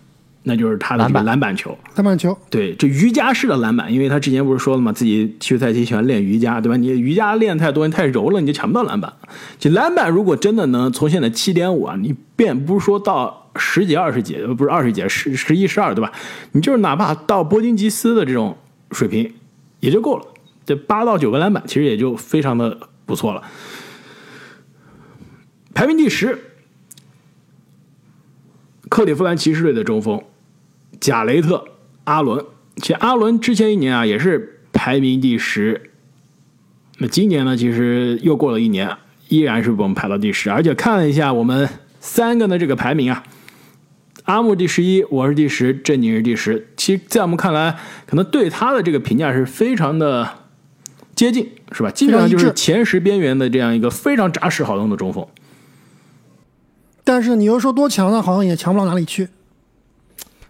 [0.44, 1.76] 那就是他的这个篮板篮板球。
[1.96, 6.78] 篮板球，对，这瑜伽式的篮板，因为他之前不是说了吗，自己休赛期喜欢练瑜伽，对吧？
[6.78, 9.12] 你瑜伽练太多，你太柔了，你就抢不到篮板。
[9.58, 16.12] 这篮板如果真的能从现在七点五啊，你便不是说到十几、二十几，呃不是二十几，十十一、十二，对吧？
[16.52, 18.56] 你就是哪怕到波金吉斯的这种
[18.90, 19.32] 水平，
[19.80, 20.26] 也就够了。
[20.64, 23.42] 这八到九个篮板，其实也就非常的不错了。
[25.74, 26.38] 排名第十，
[28.88, 30.22] 克利夫兰骑士队的中锋
[31.00, 31.56] 贾雷特·
[32.04, 32.44] 阿伦。
[32.76, 35.90] 其实阿伦之前一年啊也是排名第十，
[36.98, 38.96] 那今年呢，其实又过了一年，
[39.28, 40.50] 依然是我们排到第十。
[40.50, 41.68] 而且看了一下我们
[42.00, 43.22] 三个的这个排名啊，
[44.24, 46.68] 阿木第十一，我是第十，正经是第十。
[46.76, 50.28] 其实，在我们看来，可能对他的这个评价是非常的
[51.16, 51.90] 接近，是吧？
[51.90, 55.26] 基本上就是前十边缘的这样一个非常扎实好用的中锋。
[57.02, 59.28] 但是你又说多强呢，好像也强不到哪里去。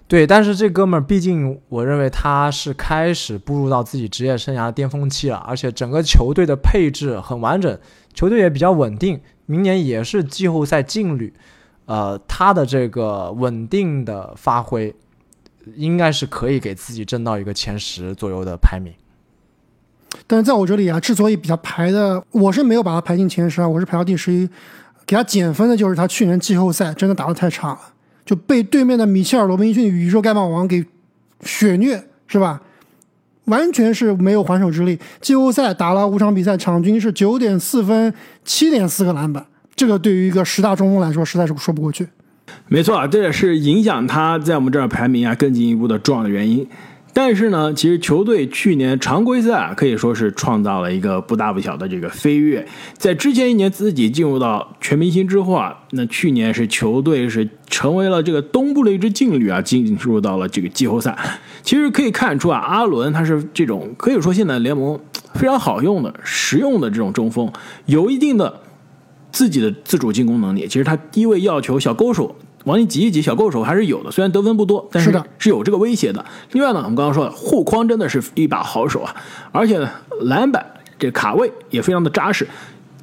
[0.07, 7.79] 对，但是这哥们儿毕竟，我认为他是开始步入到自己职业生涯的巅峰期了，而且整个球队的配置很完整，
[8.13, 11.33] 球队也比较稳定，明年也是季后赛劲旅，
[11.87, 14.95] 呃，他的这个稳定的发挥，
[15.77, 18.93] 应该是可以给自己挣到一个前十左右的排名。
[20.27, 24.49] 但是在我这里啊，之所以比他排的，我是没有把他排进前十啊，我是排到第十一。
[25.05, 27.81] 给他减分的就是他去年季后赛真的打得太差了，
[28.25, 30.87] 就被对面的米切尔·罗宾逊宇宙盖帽王给
[31.41, 32.63] 血虐，是吧？
[33.47, 34.99] 完全是没有还手之力。
[35.21, 38.15] 季后赛打了五场比赛，场均是九点四分、
[38.45, 42.07] 七点四个篮板，这个对于一个十大中锋来说，实在是说不过去。
[42.69, 46.67] 没错啊，这也是影响他在我们这儿排名啊更进一步的重要的原因。
[47.15, 52.67] 但是呢，其实球队去年常规赛啊可以说是创造了一个不大不小的这个飞跃。
[52.95, 61.15] 在之前一年自己进入到全明星之后啊，那去年是球队是成为了这个东部的一支劲旅啊，进入到了这个季后赛。
[61.63, 64.99] 其实可以看出啊，阿伦他是这种可以说现在联盟
[65.35, 67.53] 非常好用的、实用的这种中锋，
[67.85, 68.59] 有一定的
[69.33, 70.69] 自己的自主进攻能力。
[70.69, 72.37] 其实他低位要求小勾手。
[72.65, 76.25] 往里挤一挤，小勾手还是有的，虽然得分不多，但是的是有这个威胁的。
[76.53, 79.13] 另外呢，我们刚刚说了，护框真的是一把好手啊，
[79.51, 79.91] 而且呢，
[80.21, 80.65] 篮板
[80.97, 82.47] 这卡位也非常的扎实。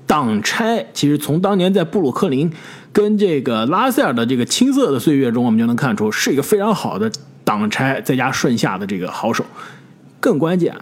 [0.07, 2.49] 挡拆其实从当年在布鲁克林
[2.93, 7.11] 跟这个拉塞尔的这个青涩的岁月中，我们就能看出是一个非常好的
[7.43, 9.43] 挡拆再加顺下的这个好手。
[10.21, 10.73] 更关键，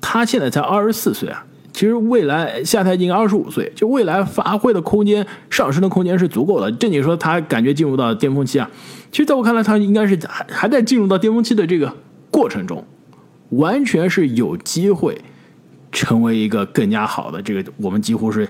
[0.00, 1.44] 他现在才二十四岁啊。
[1.78, 6.72] 其实未来下赛季二十五岁，就未来发挥的空间、上升的空间是足够的。
[6.72, 8.68] 正经说他感觉进入到巅峰期啊，
[9.12, 11.94] 其实在我看来，他应该是还还在进入到巅峰期的这个
[12.32, 12.84] 过程中，
[13.50, 15.22] 完全是有机会
[15.92, 17.72] 成为一个更加好的这个。
[17.76, 18.48] 我们几乎是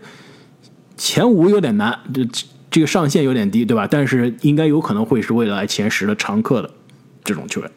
[0.96, 2.26] 前五有点难，这
[2.70, 3.86] 这个上限有点低，对吧？
[3.86, 6.70] 但是应该有可能会是未来前十的常客的
[7.22, 7.70] 这种球员，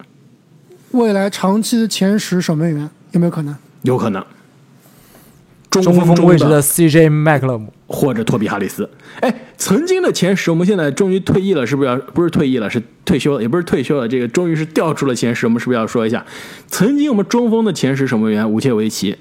[0.92, 3.54] 未来长期的前十守门员有没有可能？
[3.82, 4.26] 有可能。
[5.72, 8.88] 中中锋位置的 CJ 麦克勒姆或者托比哈里斯，
[9.22, 11.96] 哎，曾经的前十，我们现在终于退役了，是不是要？
[11.98, 16.26] 不是退役了，是退休了，也不是退休了，这个终于是调出了前十，我们是不是要说一下？
[16.68, 19.16] 曾经我们中锋的前十守门员武切维奇，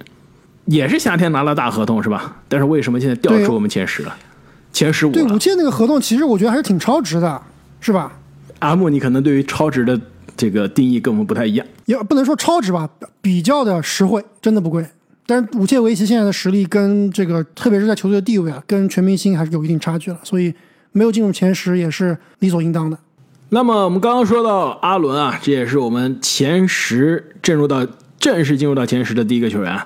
[0.64, 2.38] 也是夏天拿了大合同，是吧？
[2.48, 4.16] 但是为什么现在调出我们前十了？
[4.72, 5.38] 前十五对，了武。
[5.38, 7.40] 切那个合同其实我觉得还是挺超值的，
[7.80, 8.10] 是吧？
[8.58, 10.00] 阿木，你可能对于超值的
[10.36, 11.64] 这个定义跟我们不太一样。
[11.86, 12.88] 也不能说超值吧，
[13.22, 14.84] 比较的实惠，真的不贵。
[15.30, 20.52] 但是武切维奇现在的实力跟这个，特别是在球队的地位啊，跟全明星还是有一定差距了，所以
[20.90, 22.98] 没有进入前十也是理所应当的。
[23.50, 27.86] 那么我们刚刚说到阿伦啊，这也是我们前十进入到
[28.18, 29.80] 正式进入到前十的第一个球员，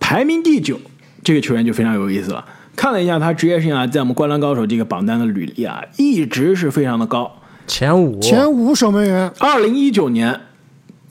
[0.00, 0.80] 排名第九，
[1.22, 2.42] 这个球员就非常有意思了。
[2.74, 7.30] 看了一下他职业生涯在我们灌篮高手这个榜单的履历啊，一直是非常的高。
[7.66, 10.40] 前五，前五守门员，二零一九年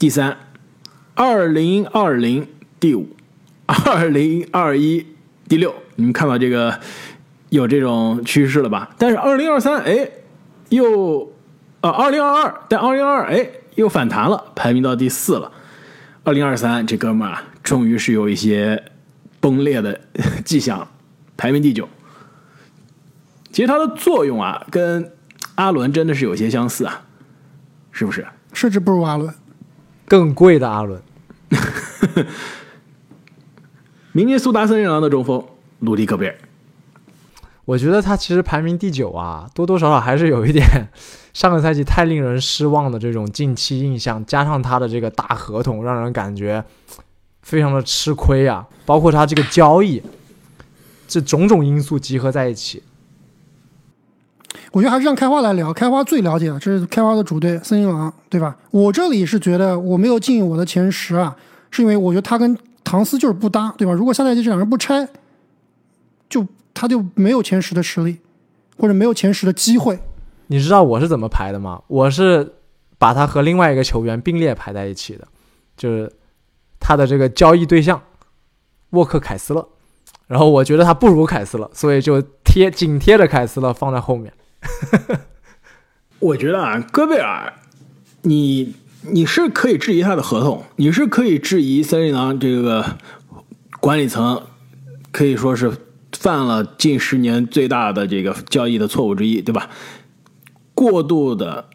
[0.00, 0.36] 第三，
[1.14, 2.48] 二零二零
[2.80, 3.08] 第五，
[3.66, 5.06] 二零二一
[5.48, 5.74] 第六。
[5.96, 6.78] 你们看到这个
[7.48, 8.90] 有这种趋势了吧？
[8.98, 10.08] 但是二零二三，哎，
[10.68, 11.32] 又
[11.80, 15.50] 啊，二零二二，但二零二二，哎，又反弹了，排名到第四了。
[16.24, 18.82] 二零二三，这哥们儿啊，终于是有一些
[19.40, 20.00] 崩裂的
[20.44, 20.86] 迹象，
[21.36, 21.88] 排名第九。
[23.52, 25.12] 其实它的作用啊，跟
[25.54, 27.02] 阿伦真的是有些相似啊，
[27.90, 28.26] 是不是？
[28.52, 29.32] 甚至不如阿伦。
[30.06, 31.00] 更贵的阿伦。
[34.16, 35.44] 明尼苏达森林狼的中锋
[35.80, 36.34] 鲁迪戈贝尔，
[37.66, 40.88] 我觉得他其实排名第九啊，多多少少还是有一点
[41.34, 46.64] 上个赛季太令人失望的这种近期印象，加上他的这个大合同，让人感觉
[47.42, 48.66] 非常的吃亏啊。
[48.86, 50.02] 包括他这个交易，
[51.06, 52.82] 这种种因素集合在一起，
[54.72, 58.56] 我觉得还是让开花来聊，开花最了解的，这是开花的主队森林狼，对吧？
[58.70, 61.36] 我这里是觉得我没有进我的前十啊，
[61.70, 62.56] 是因为我觉得他跟
[62.86, 63.92] 唐斯就是不搭，对吧？
[63.92, 65.08] 如果下赛季这两人不拆，
[66.28, 68.18] 就他就没有前十的实力，
[68.78, 69.98] 或者没有前十的机会。
[70.46, 71.82] 你知道我是怎么排的吗？
[71.88, 72.54] 我是
[72.96, 75.26] 把他和另外一个球员并列排在一起的，
[75.76, 76.12] 就是
[76.78, 78.00] 他的这个交易对象
[78.90, 79.68] 沃克凯斯勒，
[80.28, 84.32] 然后我觉得他不如凯斯勒，所以就贴紧贴着凯斯勒放在后面。
[86.20, 87.52] 我觉得啊，戈贝尔，
[88.22, 92.84] 你你是可以质疑他的合同，你是可以质疑森林狼这个
[93.80, 94.42] 管理层
[95.12, 95.72] 可以说是
[96.12, 99.70] 犯了近十年最大的这个交易的错误之一，对吧？
[100.74, 101.66] 过度的、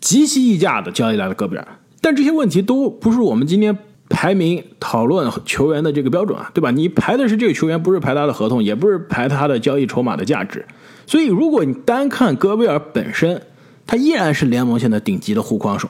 [0.00, 1.66] 极其溢价的交易来了戈贝尔，
[2.00, 6.70] 但这些问题都不是我们今天排名讨论球员的这个标准啊，对吧？
[6.70, 10.66] 你排的是这个球员，不是排他的合同，也不是排他的交易筹码的价值。
[11.06, 13.40] 所以，如果你单看戈贝尔本身，
[13.86, 15.88] 他依然是联盟现在顶级的护框手，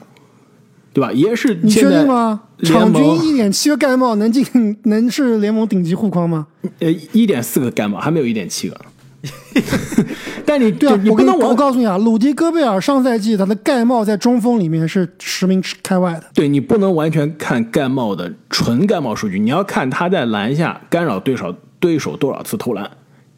[0.95, 1.13] 对吧？
[1.13, 2.41] 也是你确定吗？
[2.63, 4.47] 场均一点七个盖帽能进，
[4.85, 6.47] 能是联盟顶级护框吗？
[6.79, 8.81] 呃一点四个盖帽，还没有一点七个。
[10.47, 16.25] 但你对啊，我跟我你不能往告诉你啊，鲁迪戈贝尔上赛季他的盖帽在中锋里面是十名开外的。
[16.35, 22.89] 对你不能完全看盖帽的纯盖帽数据，你要看他在篮下干扰对手对手多少次投篮，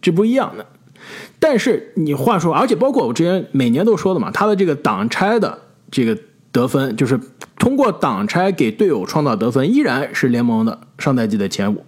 [0.03, 0.67] 这不一样的。
[1.39, 5.57] 但是你话说，而且包括我之前每年都说的嘛，他的这个挡拆的
[5.91, 6.19] 这个
[6.57, 7.21] 得分，就是
[7.59, 11.85] 通过挡拆给队友创造得分，依然是联盟的上赛季的前五。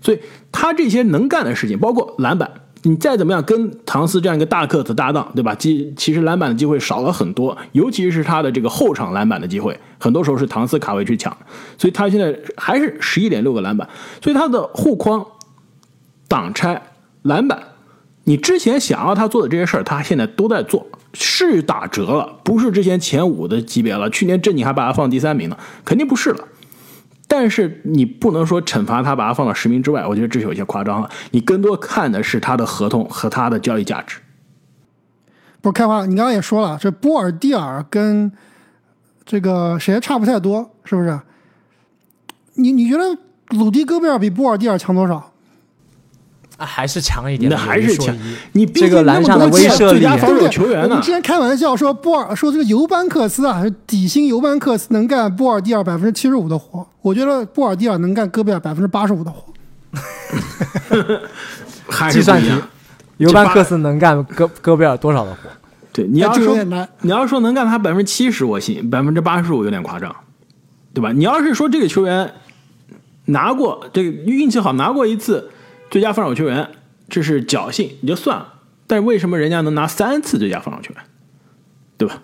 [0.00, 0.18] 所以
[0.50, 2.50] 他这些能干的事情，包括篮板，
[2.84, 5.54] 你再怎么样跟唐斯这样一个大个子搭档，对吧？
[5.54, 11.36] 其其实篮板的机会少了很多，尤其是他的这个后场篮板的机会，很多时候是唐斯卡位去抢，
[11.76, 13.86] 所以他现在还是十一点六个篮板，
[14.22, 15.26] 所以他的护框、
[16.26, 16.80] 挡拆、
[17.22, 17.60] 篮板，
[18.28, 24.10] 你之前想要他做的这些事儿，他现在都在做，是打折了，不是之前前五的级别了。
[24.10, 26.48] 去年正你还把他放第三名呢，肯定不是了。
[27.28, 31.08] 但是你不能说惩罚他，把他放到十名之外，我觉得这是有些夸张了。
[31.30, 34.18] 你更多看的是他的合同和他的交易价值。
[35.60, 38.32] 不是开花，你刚刚也说了，这波尔蒂尔跟
[39.24, 41.20] 这个谁差不太多，是不是？
[42.54, 43.16] 你你觉得
[43.50, 45.32] 鲁迪戈贝尔比波尔蒂尔强多少？
[46.56, 48.36] 啊，还是强一点，那还是强一。
[48.52, 50.48] 你毕这个竟那么的多届威慑力最佳防守？
[50.48, 51.10] 球员呢我们之？
[51.10, 59.52] 前开玩笑说波尔说这个尤班克斯啊，底薪尤班克斯能干波尔蒂尔百分之七十五的活，我觉得波尔蒂尔能干戈贝尔百分之八十五的活。
[61.88, 62.50] 还计算题。
[63.18, 65.38] 尤班克斯能干戈戈贝尔多少的活？
[65.92, 66.56] 对，你要说。
[67.00, 70.14] 你要说能干他百分之七十，我信；百分之八十五有点夸张，
[70.92, 71.12] 对吧？
[71.12, 72.30] 你要是说这个球员
[73.26, 75.50] 拿过这个运气好拿过一次
[75.90, 76.68] 最佳防守球员，
[77.08, 78.54] 这是侥幸也就算了。
[78.86, 81.02] 但是为什么人家能拿三次最佳防守球员，
[81.96, 82.22] 对吧？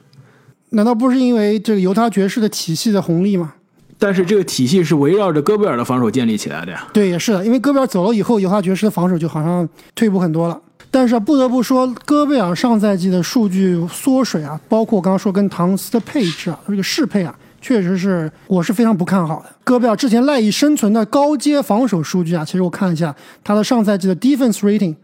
[0.70, 3.54] 难道不是因为这个犹他爵士的体系的红利吗？
[3.98, 6.88] 但是这个体系是围绕着戈贝尔的防守建立起来的呀。
[6.92, 10.60] 对，也是的，因为戈贝尔走了以后，犹他爵士的防守就好像退步很多了。
[10.90, 19.46] 但是不得不说，戈贝尔上赛季的数据缩水啊，包括我刚刚说跟唐斯的配置啊，这个适配啊，确实是我是非常不看好的。
[19.64, 24.96] 戈贝尔之前赖以生存的高阶防守数据啊，其实我看了一下，他的上赛季的 defense rating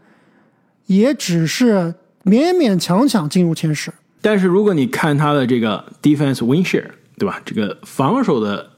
[0.85, 1.95] 也只是
[2.25, 3.91] 勉勉强强进入前十。
[4.21, 7.41] 但是如果你看他的这个 defense win share，对吧？
[7.45, 8.69] 这个防守的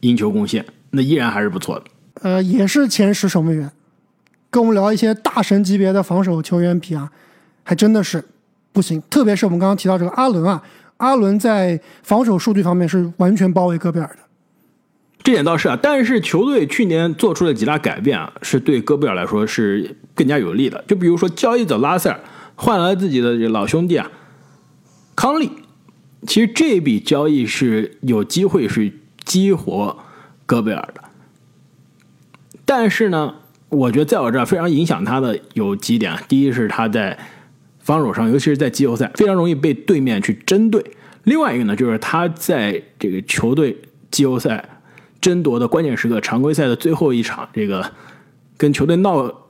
[0.00, 1.84] 赢球贡献，那依然还是不错的。
[2.22, 3.70] 呃，也是前十守门员。
[4.50, 7.08] 跟我们聊一些大神级别的防守球员比啊，
[7.62, 8.24] 还真的是
[8.72, 9.00] 不行。
[9.10, 10.62] 特别是我们刚刚提到这个阿伦啊，
[10.98, 14.18] 阿伦在防守数据方面是完全包围戈贝尔的。
[15.22, 20.82] 这点倒是啊，但是球队去年做出的几大改变啊，是对戈贝尔来说是更加有利的。
[20.86, 22.20] 就比如说交易走拉塞尔，
[22.54, 24.10] 换来自己的老兄弟啊，
[25.16, 25.50] 康利。
[26.26, 28.92] 其实这笔交易是有机会是
[29.24, 29.96] 激活
[30.46, 31.02] 戈贝尔的，
[32.64, 33.34] 但是呢，
[33.68, 36.18] 我觉得在我这儿非常影响他的有几点。
[36.26, 37.16] 第一是他在
[37.88, 40.84] 防守上，尤其是在季后赛，非常容易被对面去针对。
[41.24, 43.74] 另外一个呢，就是他在这个球队
[44.10, 44.62] 季后赛
[45.22, 47.90] 争夺的关键时刻，常规赛的最后一场，这个
[48.58, 49.48] 跟球队闹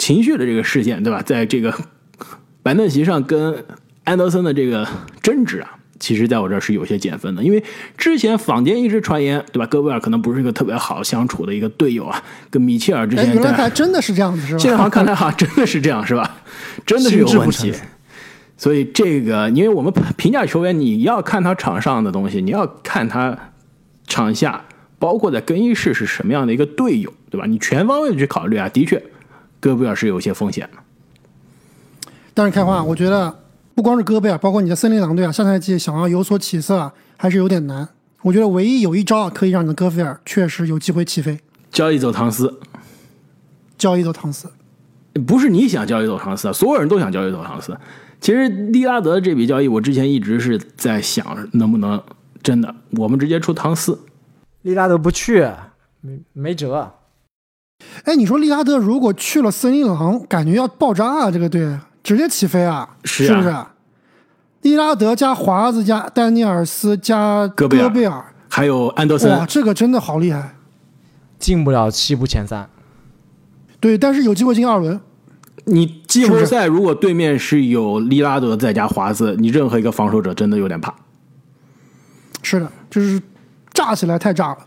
[0.00, 1.22] 情绪的这个事件，对吧？
[1.22, 1.72] 在这个
[2.64, 3.64] 板凳席上跟
[4.02, 4.84] 安德森的这个
[5.22, 7.62] 争执啊，其实在我这儿是有些减分的，因为
[7.96, 9.66] 之前坊间一直传言，对吧？
[9.66, 14.58] 戈贝尔可能不是一个特别好相处的一个队友啊，跟米切尔之哎，前原来在还真的是这样子，是吧？
[14.58, 16.38] 现在好像看来哈真的是这样，是吧？
[16.84, 17.72] 真的是有问题。
[18.58, 23.36] 所以这个，因为我们评价球员，你要看他场上的东西，你要看他
[24.06, 24.64] 场下，
[24.98, 27.46] 包括在更衣室是什么样的一个队友，对吧？
[27.46, 28.66] 你全方位的去考虑啊。
[28.68, 29.02] 的确，
[29.60, 30.78] 戈贝尔是有些风险的。
[32.32, 33.34] 但是开花，我觉得
[33.76, 37.86] 不光是戈贝尔，包括你的森林狼队啊，下赛季想要有所起色啊，还是有点难。
[38.22, 41.38] 我觉得唯一有一招啊可以让你的戈贝尔确实有机会起飞，
[41.70, 42.58] 交易走唐斯，
[43.76, 44.50] 交易走唐斯。
[45.26, 47.76] 不是你想交易走唐斯啊，所有人都想交易走唐斯。
[48.18, 52.02] 其实利拉德这笔交易，我之前一直是在想，能不能
[52.42, 53.98] 真的我们直接出唐斯？
[54.62, 55.46] 利拉德不去，
[56.00, 56.94] 没没辙。
[58.04, 61.30] 哎，你说利拉德如果去了森林狼，感觉要爆炸啊！
[61.30, 63.56] 这个队直接起飞啊，是啊不是？
[64.62, 70.54] 利拉德加华子加丹尼尔斯加戈贝尔贝尔，还有安德森哇，这个真的好厉害。
[71.40, 72.70] 进不了西部前三，
[73.80, 75.00] 对，但是有机会进二轮。
[75.64, 80.94] 你季后是不是赛如果对面是有利拉德再加华子，你任何一个防守者真的有点怕。
[82.40, 83.20] 是的，就是
[83.72, 84.58] 炸起来太炸了。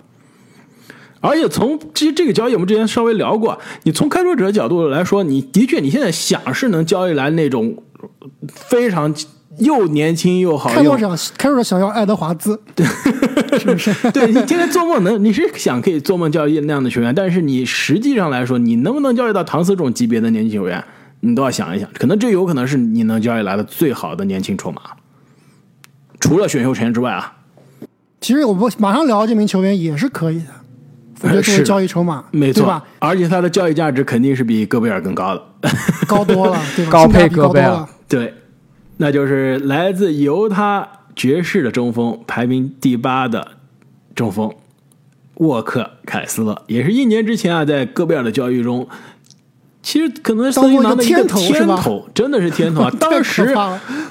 [1.21, 7.75] 而且从其实这个交易我们之前稍微聊过，你从开拓者角度来说，你的确你现在想是能交易来那种
[8.47, 9.13] 非常
[9.57, 12.85] 又年轻又好又开拓者开拓者想要爱德华兹，对
[13.59, 13.93] 是不是？
[14.11, 20.81] 对你天天做梦能你是想可以做梦交易那样的球员，但是你实际上来说，你能不能交易到唐斯这种级别的年轻球员，
[21.19, 24.81] 你都要想一想，可能这有可能是你能交易来的最好的年轻筹码，
[26.19, 27.35] 除了选秀权之外啊。
[28.21, 30.45] 其实我们马上聊这名球员也是可以的，
[31.21, 35.69] 我觉得作为是交易筹码，没错对吧？，而且他的交易价值肯定是比戈贝尔更高的。
[36.07, 36.91] 高多了，对吧？
[36.93, 37.89] 高配戈贝尔高多了。
[38.07, 38.33] 对，
[38.97, 43.45] 那就是来自犹他爵士的中锋，排名第八的
[44.15, 44.51] 中锋
[45.35, 48.87] 沃克凯斯勒，也是一年之前啊，在戈贝尔的交易中，
[49.81, 52.91] 其实可能是森林狼的一个天头天头，真的是天头啊！
[52.99, 53.55] 当时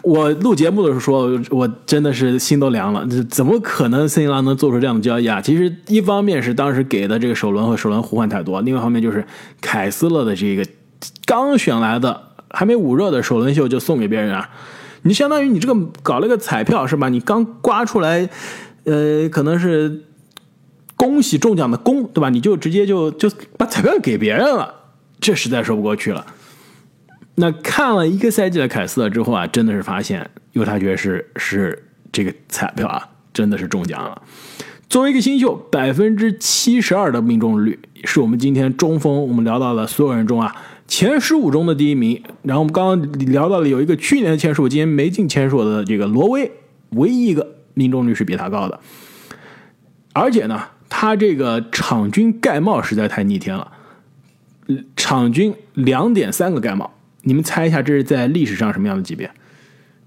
[0.02, 5.40] 我录节目的时候说，我真的是心都凉了，这怎么可能森林狼能做出这样的交易啊？
[5.40, 9.24] 其实一方面是当时给的这个首轮和首轮互换太多，另外一方面就是
[9.60, 10.66] 凯斯勒的这个
[11.26, 12.18] 刚选来的
[12.50, 14.48] 还没捂热的首轮秀就送给别人啊，
[15.02, 17.10] 你相当于你这个搞了个彩票是吧？
[17.10, 18.28] 你刚刮出来，
[18.84, 20.04] 呃，可能是
[20.96, 22.30] 恭喜中奖的恭，对吧？
[22.30, 24.74] 你就直接就就把彩票给别人了，
[25.20, 26.26] 这实在说不过去了。
[27.36, 34.22] 那看了一个赛季的凯斯勒之后啊，真的是发现犹他爵士是这个彩票啊，真的是中奖了。
[34.88, 40.56] 作为一个新秀，百分之七十二的命中率是我们今天中锋我们聊到了所有人中啊
[40.88, 42.22] 前十五中的第一名。
[42.42, 46.50] 然后我们刚刚聊到了有一个去年的前十五，今年没进前十五的这个罗威，
[46.90, 48.80] 唯一一个命中率是比他高的。
[50.14, 53.70] 而且呢，他这个场均盖帽实在太逆天了，
[54.96, 56.90] 场均两点三个盖帽，
[57.22, 59.30] 你们猜一下这是在历史上什么样的级别？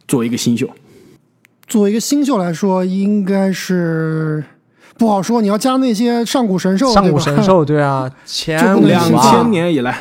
[0.08, 0.70] 作为一个新秀，
[1.68, 4.44] 作为一个新秀来说，应该是
[4.98, 5.42] 不好说。
[5.42, 9.98] 你要加那些上古神兽，上古神兽，对啊，前两啊千年以来，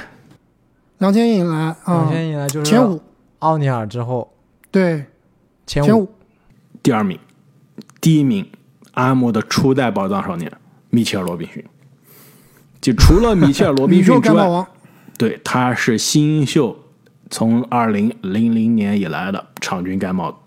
[0.99, 3.01] 两千年以来啊两，千年以来就是前五，
[3.39, 4.33] 奥尼尔之后
[4.71, 5.05] 对，
[5.67, 6.09] 前前五。
[6.83, 7.19] 第二名，
[8.01, 8.47] 第一名，
[8.93, 10.51] 阿莫的初代宝藏少年
[10.91, 11.65] 米切尔罗宾逊。
[12.81, 14.67] 就除了米切尔罗宾 逊之外，
[15.19, 16.77] 对，他是新秀，
[17.29, 20.41] 从二零零零年以来的场均盖帽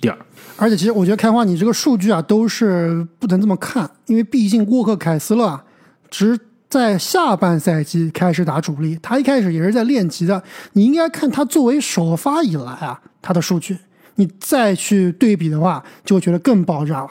[0.00, 0.18] 第二。
[0.58, 5.64] 而且其实我觉得开花，你这个数据啊都是不能这么看，因为毕竟沃克凯斯勒啊，
[6.10, 10.42] 只在下半赛季开始打主力，他一开始也是在练级的。
[10.74, 13.78] 你应该看他作为首发以来啊，他的数据，
[14.16, 17.10] 你再去对比的话，就会觉得更爆炸了。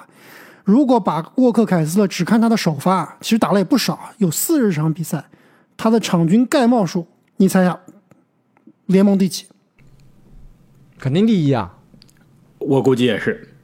[0.64, 5.26] 如果把沃克凯斯勒只看他的首发，其实打了也不少，有四十场比赛，
[5.76, 7.08] 他的场均盖帽数，
[7.38, 7.80] 你猜下，
[8.86, 9.46] 联盟第几？
[11.00, 11.78] 肯定第一啊，
[12.60, 13.56] 我估计也是。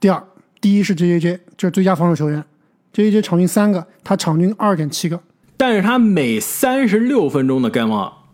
[0.00, 0.22] 第二，
[0.60, 2.44] 第一是 J J J，就是最佳防守球员
[2.92, 5.20] ，J J J 场均三个，他场均二点七个。
[5.56, 8.26] 但是他每三十六分钟的盖帽，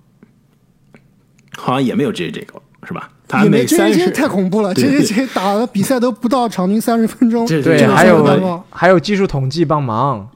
[1.56, 3.10] 好像也没有 J J 高，是吧？
[3.34, 10.28] 他也没每 J 三 J 十太恐怖了对，J J J 打的比赛都不到场均三十分钟，这对，还有还有技术统计帮忙，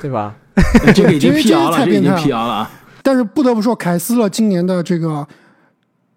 [0.00, 0.34] 对吧？
[0.94, 2.70] 这个已经辟谣了，这已经太变态了辟谣了啊！
[3.02, 5.26] 但是不得不说，凯斯勒今年的这个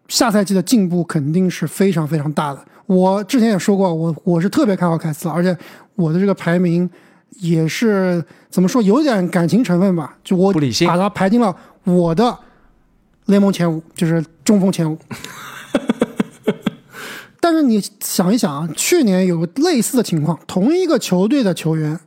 [0.07, 2.63] 下赛季的进步肯定是非常非常大的。
[2.85, 5.57] 我之前也说过，我我是特别看好凯斯勒，而且
[5.95, 6.87] 我的这个排名
[7.39, 10.53] 也是怎么说，有点感情成分吧，就我
[10.85, 12.37] 把他排进了我的
[13.25, 14.97] 联盟前五，就是中锋前五。
[17.49, 21.97] 但是你想一想啊，去年有个类似的情况，同一个球队的球员，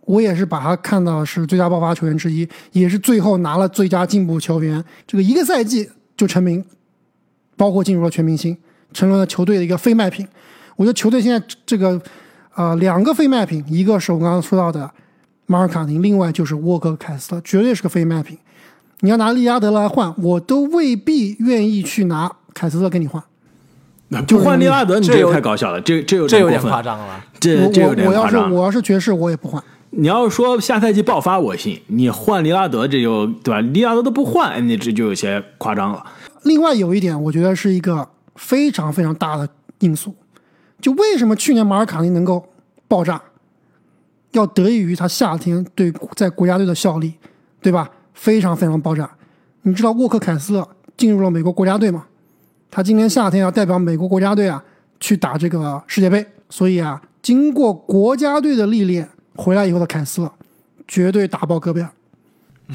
[0.00, 6.64] 我也是把他看到是最佳爆发球员之一，也是最后拿了最佳进步球员，这个一个赛季就成名，
[7.56, 8.58] 包括进入了全明星，
[8.92, 10.26] 成了球队的一个非卖品。
[10.74, 12.02] 我觉得球队现在这个
[12.56, 14.90] 呃两个非卖品，一个是我刚刚说到的
[15.46, 18.36] 马尔卡宁，另外就是沃克凯斯特，绝对是个非卖品。
[19.02, 23.22] 你要拿利拉德来换，我都未必愿意去拿凯斯特跟你换。
[24.22, 27.24] 就换利拉德，你这太搞笑了，这这有这有点夸张了。
[27.40, 28.54] 这这有点我我要是夸张。
[28.54, 29.62] 我要是爵士，我也不换。
[29.90, 33.60] 你要说下赛季爆发，我信；你换利拉德，这就对吧？
[33.60, 36.04] 利拉德都不换，你这就有些夸张了。
[36.42, 39.48] 另外有一点，我觉得是一个非常非常大的
[39.78, 40.14] 因素，
[40.80, 42.44] 就为什么去年马尔卡宁能够
[42.88, 43.20] 爆炸，
[44.32, 47.14] 要得益于他夏天对在国家队的效力，
[47.62, 47.88] 对吧？
[48.14, 49.10] 非常非常爆炸。
[49.62, 52.04] 你知道沃克凯斯勒进入了美国国家队吗？
[52.74, 54.60] 他今年夏天要代表美国国家队啊
[54.98, 60.32] 去打这个世界杯，所以啊，经过国家队的历练回来以后的凯斯勒，
[60.88, 61.88] 绝对打爆戈贝尔。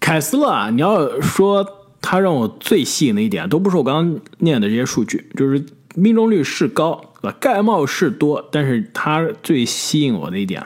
[0.00, 1.62] 凯斯勒啊，你要说
[2.00, 5.62] 他让我最吸引的一点，都不是我刚刚念的这些数据，就是
[5.94, 7.36] 命中率是高，对吧？
[7.38, 10.64] 盖帽是多，但是他最吸引我的一点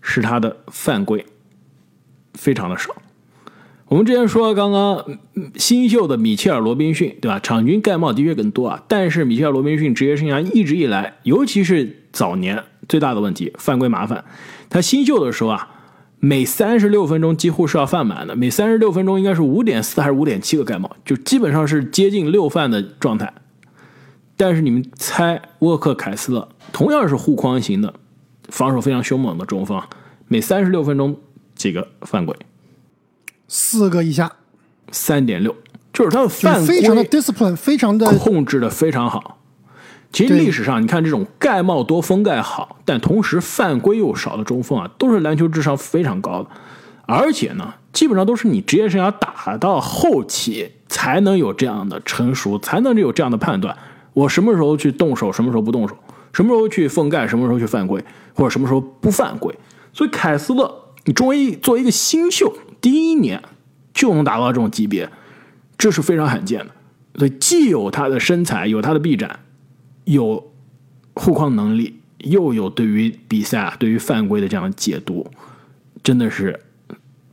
[0.00, 1.26] 是他的犯规
[2.34, 2.94] 非常的少。
[3.88, 5.18] 我们之前说，刚刚
[5.54, 7.38] 新秀的米切尔·罗宾逊，对吧？
[7.38, 14.24] 场均盖帽的确更多啊，但是米切尔·罗宾逊职业生涯一直以来，尤其是早年最大的问题，犯规麻烦。
[14.68, 15.68] 他新秀的时候啊，
[16.18, 23.32] 每三十六分钟几乎是要犯满的，每三十六分钟应该是五点四还是五点七个盖帽，就基本上是接近六犯的状态。
[24.36, 27.94] 但是你们猜，沃克凯斯勒同样是护框型的，
[28.48, 29.80] 防守非常凶猛的中锋，
[30.26, 31.16] 每三十六分钟
[31.54, 32.34] 几个犯规？
[33.48, 34.32] 四个以下，
[34.90, 35.54] 三点六，
[35.92, 39.38] 就是他的就是犯非常的 discipline，非常的控制的非常好。
[40.12, 46.48] 其实历史上，你看这种盖帽多、封盖好，但同时犯规又少的中锋啊，都是篮球智商非常高的。
[47.06, 53.76] 而且呢，基本上都是你职业生涯打到后期才能有这样的成熟，才能有这样的判断。
[54.12, 55.96] 我什么时候去动手，什么时候不动手，
[56.32, 58.02] 什么时候去封盖，什么时候去犯规，
[58.34, 59.54] 或者什么时候不犯规。
[59.92, 60.74] 所以凯斯勒，
[61.06, 63.42] 你作为作为一个新秀，第一年
[63.94, 65.08] 就能达到这种级别，
[65.78, 66.66] 这是非常罕见的。
[67.18, 69.40] 所以既有他的身材，有他的臂展，
[70.04, 70.52] 有
[71.14, 75.26] 护框能力，又有对于比赛啊、对于犯规的这样的解读，
[76.02, 76.60] 真的是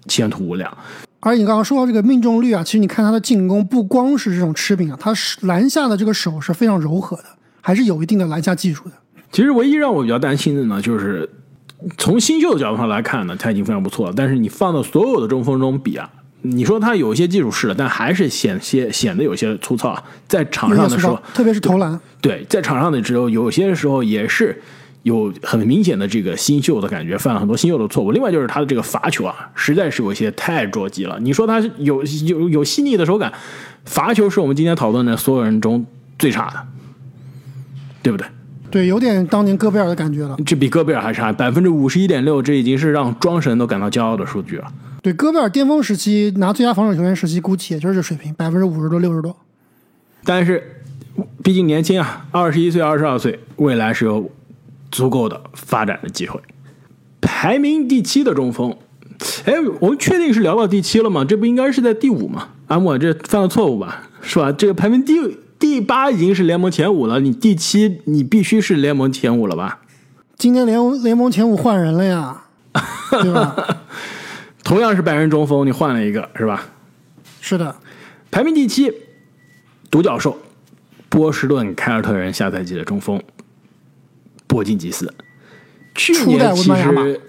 [0.07, 0.75] 前途无量。
[1.19, 7.25] 而你刚刚说到这个命中率啊，其实你看他的进攻不光是这种吃饼啊，他是篮下的这个手是非常柔和的，
[7.59, 8.91] 还是有一定的篮下技术的。
[9.31, 11.29] 其实唯一让我比较担心的呢，就是
[11.97, 14.13] 从新秀的角度上来看呢，他已经非常不错了。
[14.15, 16.09] 但是你放到所有的中锋中比啊，
[16.41, 20.03] 你说他有一些技术是的，但还是显些显得有些粗糙啊。
[20.27, 21.99] 在场上的时候特别是投篮。
[22.21, 24.61] 对，在场上的时候，有些时候也是
[25.03, 28.11] 有很明显的这个新秀的感觉，犯了很多新秀的错误。
[28.11, 31.19] 另外就是他的这个罚球啊，实在是有一些太着急了。
[31.19, 33.33] 你说他是有有有细腻的手感，
[33.83, 35.85] 罚球是我们今天讨论的所有人中
[36.17, 36.65] 最差的，
[38.01, 38.25] 对不对？
[38.73, 40.35] 对，有点当年戈贝尔的感觉了。
[40.43, 44.73] 这比戈贝尔还差，百分之五十一点六，这已经是让庄神都感到骄傲的数据了。
[45.03, 49.37] 对，戈贝尔巅峰时期拿最佳防守球员时期，估计也就是这水平，百分之五十多、六十多。
[50.23, 50.81] 但是，
[51.43, 54.31] 毕竟年轻啊，二十一岁、二十二岁，未来是有
[54.89, 56.39] 足够的发展的机会。
[57.21, 58.75] 排名第七的中锋，
[59.45, 61.23] 哎，我们确定是聊到第七了吗？
[61.23, 62.47] 这不应该是在第五吗？
[62.69, 64.09] 阿莫，这犯了错误吧？
[64.23, 64.51] 是吧？
[64.51, 65.13] 这个排名第
[65.63, 69.79] 第八已经是联盟前五了，你第七你必须是联盟前五了吧？
[70.37, 72.43] 今年联联盟前五换人了呀，
[73.09, 73.55] 对吧？
[74.61, 76.65] 同样是白人中锋，你换了一个是吧？
[77.39, 77.73] 是的，
[78.29, 78.91] 排名第七，
[79.89, 80.37] 独角兽，
[81.07, 83.23] 波士顿凯尔特人下赛季的中锋
[84.45, 85.13] 波金吉斯，
[85.95, 87.21] 去年其实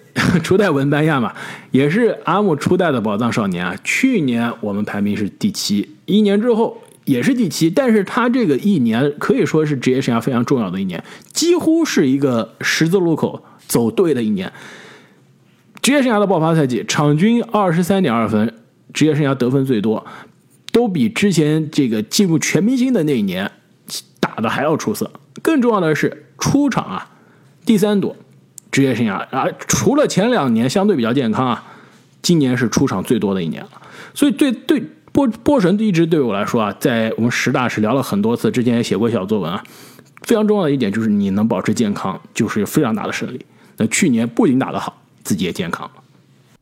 [0.42, 1.32] 初代文班亚马
[1.70, 3.76] 也是阿姆初代的宝藏少年啊。
[3.84, 11.02] 去年我们排名是第七，一年之后也是第七，但是他这个一年可以说是职业生涯非常重要的一年，
[11.32, 14.52] 几乎是一个十字路口走对的一年。
[15.82, 18.54] 职业生涯的爆发赛季，场均二十三点二分，
[18.94, 20.06] 职业生涯得分最多，
[20.72, 23.50] 都比之前这个进入全明星的那一年
[24.18, 25.10] 打的还要出色。
[25.42, 27.10] 更重要的是，出场啊，
[27.66, 28.16] 第三多，
[28.72, 31.62] 职业生涯啊，除了前两年相对比较健康啊，
[32.22, 33.70] 今年是出场最多的一年了。
[34.14, 34.82] 所以对对
[35.14, 39.62] 波波神一直对我来说啊，在我们十大是聊了很多次，之前也写过小作文啊。
[40.22, 43.46] 非常重要的一点就是你能保持健康，就是非常大的胜利。
[43.76, 46.02] 那去年不仅打得好，自己也健康了。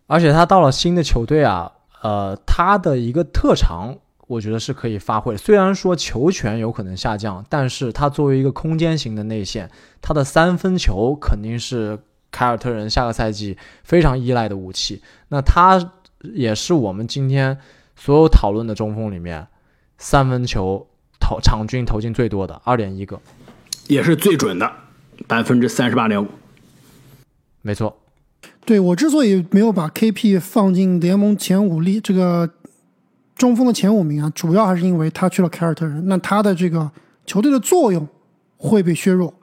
[0.06, 1.72] 而且他到了新的球队啊，
[2.02, 3.96] 呃，他的一个特长
[4.26, 5.34] 我觉得是可以发挥。
[5.34, 9.70] 虽然说球权有可能下降，但是他作为一个空间型的内线，
[10.02, 11.98] 他的三分球肯定是
[12.30, 15.00] 凯尔特人下个赛季非常依赖的武器。
[15.28, 15.92] 那他
[16.34, 17.56] 也是我们今天
[17.96, 19.46] 所有讨论的中锋里面
[19.98, 20.86] 三分球
[21.20, 23.20] 投场均投进最多的，二点一个，
[23.88, 24.70] 也是最准的，
[25.26, 26.28] 百分之三十八点五。
[27.60, 27.98] 没错。
[28.64, 32.48] 对我之所以没有把 KP 放进联盟前五例这个
[33.34, 36.90] 中锋的前五名啊，主要还是因为他去了凯尔特人，那他的这个
[37.26, 38.06] 球队的作用
[38.56, 39.34] 会被削弱，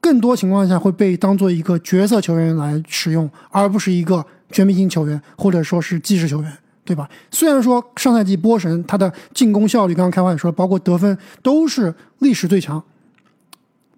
[0.00, 7.06] 更多情况下会被当做一个角色球员来使用，而不是一个全明星球员或者说是基石球员，对吧？
[7.30, 12.82] 虽然说上赛季波神他的进攻效率，刚刚开话也说，包括得分都是历史最强。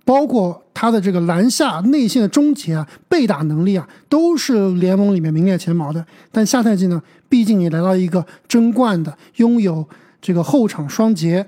[0.05, 6.03] 包括他的这个篮下内线的终结啊、背打能力啊，都是联盟里面名列前茅的。
[6.33, 9.87] 但下赛季呢，毕竟也来到一个争冠的、拥有
[10.23, 11.47] 这个后场双杰、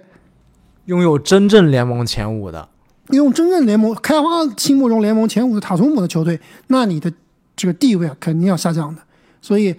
[0.85, 2.69] 拥有真正联盟前五的、
[3.09, 4.29] 用真正联盟开花
[4.59, 7.11] 心目中联盟前五的塔图姆的球队，那你的
[7.57, 9.01] 这个地位啊，肯定要下降的。
[9.41, 9.75] 所以，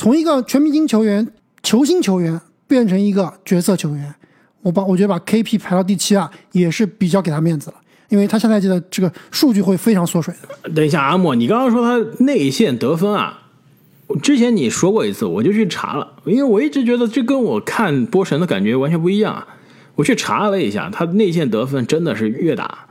[0.00, 1.30] 从一个全明星球员、
[1.62, 4.14] 球星球员变成一个角色球员，
[4.62, 7.76] 我把我觉得把 KP 排到第七啊，也是比较给他面子了。
[8.08, 10.70] 因为他下赛季的这个数据会非常缩水的。
[10.70, 13.42] 等一下，阿莫，你刚刚说他内线得分啊？
[14.22, 19.46] 之前你说过一次，我就去查了，因为我一直觉得这跟我看波神的感觉完全不一样啊。
[19.96, 22.86] 我去查了一下，他内线得分真的是越打，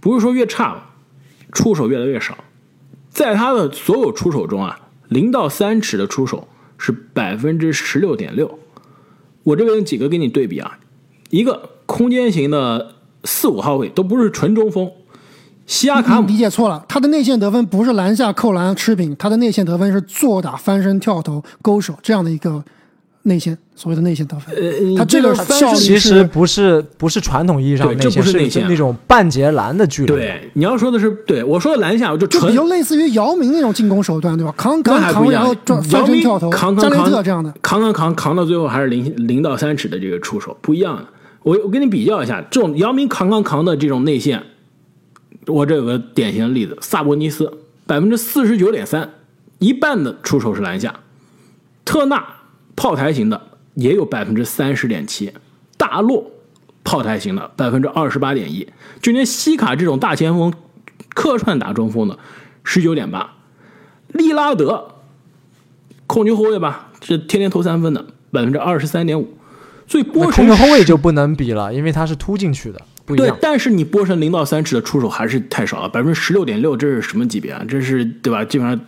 [0.00, 0.82] 不是说越差，
[1.52, 2.36] 出手越来越少。
[3.08, 6.48] 在他的所有出手中啊，零到三尺的出手
[6.78, 8.58] 是百分之十六点六。
[9.42, 10.78] 我这边几个给你对比啊，
[11.30, 12.92] 一个空间型的。
[13.26, 14.92] 四五号位都不是纯中锋，
[15.64, 22.62] 西亚卡姆理解错了，他的内线得分不是篮下扣篮吃饼，他的内线得分是坐打翻身跳投勾手这样的一个
[23.26, 24.54] 内线，所谓的内线得分。
[24.54, 30.08] 呃，他这个效率其实不是不是传统意义上的这不是内线那种半截篮的距离。
[30.08, 34.52] 对，你要说的是对我说的篮下，就纯就比较类似于姚明那种进攻手段，对吧？
[34.56, 37.52] 扛扛扛然后转翻身跳投，扛扛扛特这样的。
[37.62, 41.06] 扛扛扛扛到最后还是零零到三尺的这个出手不一样的。
[41.42, 44.42] 我我跟你比较一下，这种姚明扛扛扛的这种内线，
[45.46, 47.50] 我这有个典型的例子，萨博尼斯
[47.86, 49.10] 百分之四十九点三，
[49.58, 51.00] 一半的出手是篮下，
[51.84, 52.22] 特纳
[52.76, 53.40] 炮台型的
[53.74, 55.32] 也有百分之三十点七，
[55.76, 56.30] 大洛
[56.82, 58.68] 炮台型的百分之二十八点一，
[59.00, 60.52] 就连西卡这种大前锋
[61.14, 62.18] 客串打中锋的
[62.62, 63.34] 十九点八，
[64.08, 64.96] 利拉德
[66.06, 69.36] 控球后卫吧，是天天投三分的百分之二十三点五。
[69.86, 73.28] 所以波神控球后卫就不能比了，因为他是突进去的，不一样，。
[73.28, 77.62] 对但是你波神零到三尺的出手还是太少了，百分之十六点六，这是什么级别啊？
[77.68, 78.44] 这是对吧？
[78.44, 78.80] 基本上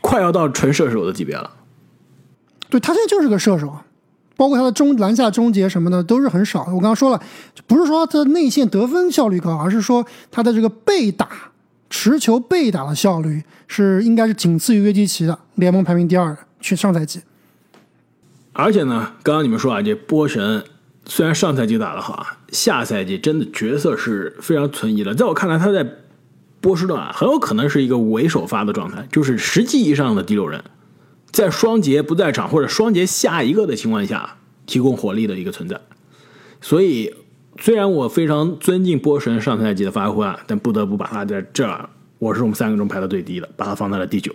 [0.00, 1.50] 快要到纯射手的级别了。
[2.70, 3.72] 对他现在就是个射手，
[4.36, 6.74] 包括他的中篮下终结什么的都是很少的。
[6.74, 7.20] 我刚刚说了，
[7.66, 11.28] 不是说他内线得分效率高，而是说他的这个被打、
[11.90, 16.38] 持球被打的效率是应该是仅次于约基奇的，联盟排名第二的。
[16.60, 17.20] 去上赛季，
[18.52, 20.64] 而且呢，刚刚你们说啊，这波神
[21.04, 25.14] 虽然上赛季打得好啊，下赛季真的角色是非常存疑的。
[25.14, 25.88] 在我看来，他在
[26.60, 30.60] 波士顿啊，很有可能是一个伪首发的状态，就是实际意义上的第六人，
[31.30, 35.80] 在双节不在场或者双节下一个的情况下，提供火力的一个存在。
[36.60, 37.14] 所以，
[37.60, 44.34] 虽然我非常尊敬波神上赛季的发挥啊，但不得不把他在这儿，我是我们三个中排到最低的，把他放在了第九。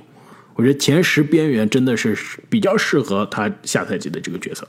[0.56, 2.16] 我觉得前十边缘真的是
[2.48, 4.68] 比较适合他下赛季的这个角色。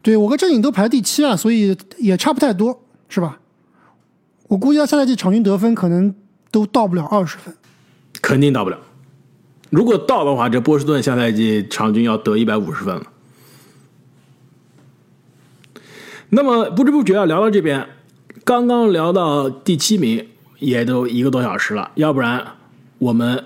[0.00, 3.40] 对我跟正经都排第七啊，所以也差不太多，是吧？
[4.46, 6.14] 我估计他下赛季场均得分可能
[6.50, 7.54] 都到不了二十分。
[8.22, 8.78] 肯定到不了。
[9.70, 13.02] 如果到的话，这波士顿下赛季场均要得一百五十分了。
[16.30, 17.88] 那么不知不觉啊，聊到这边，
[18.44, 21.90] 刚刚聊到第七名，也都一个多小时了。
[21.94, 22.46] 要不然
[22.98, 23.44] 我们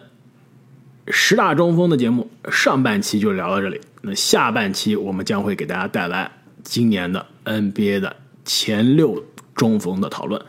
[1.08, 6.30] 十大中锋的节目上半期就聊到这里，那下半期我们将会给大家带来
[6.62, 10.40] 今年的 NBA 的前六中锋的讨论。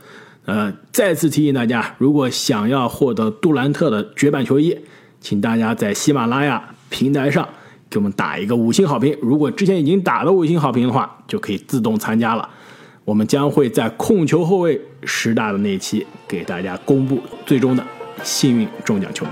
[0.45, 4.77] 呃，再次提醒大家，如果想要获得杜兰特的绝版球衣，
[5.23, 7.47] 请大家在喜马拉雅平台上
[7.89, 9.17] 给我们打一个五星好评。
[9.21, 12.47] 如果之前已经打了五星好评的话，就可以自动参加了。
[13.05, 17.81] 我们将会在控球后卫十大的那一期给大家公布最终的
[18.21, 19.31] 幸运中奖球迷。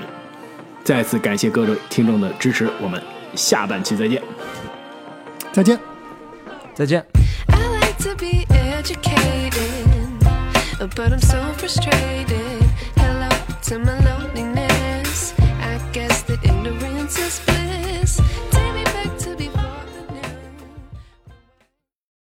[0.82, 3.02] 再次感谢各位听众的支持，我们
[3.36, 4.22] 下半期再见。
[5.52, 5.78] 再见。
[6.74, 7.06] 再见。
[7.48, 9.60] I like to be educated,
[10.96, 12.64] but I'm so frustrated.
[12.96, 13.30] Hello
[13.64, 14.11] to my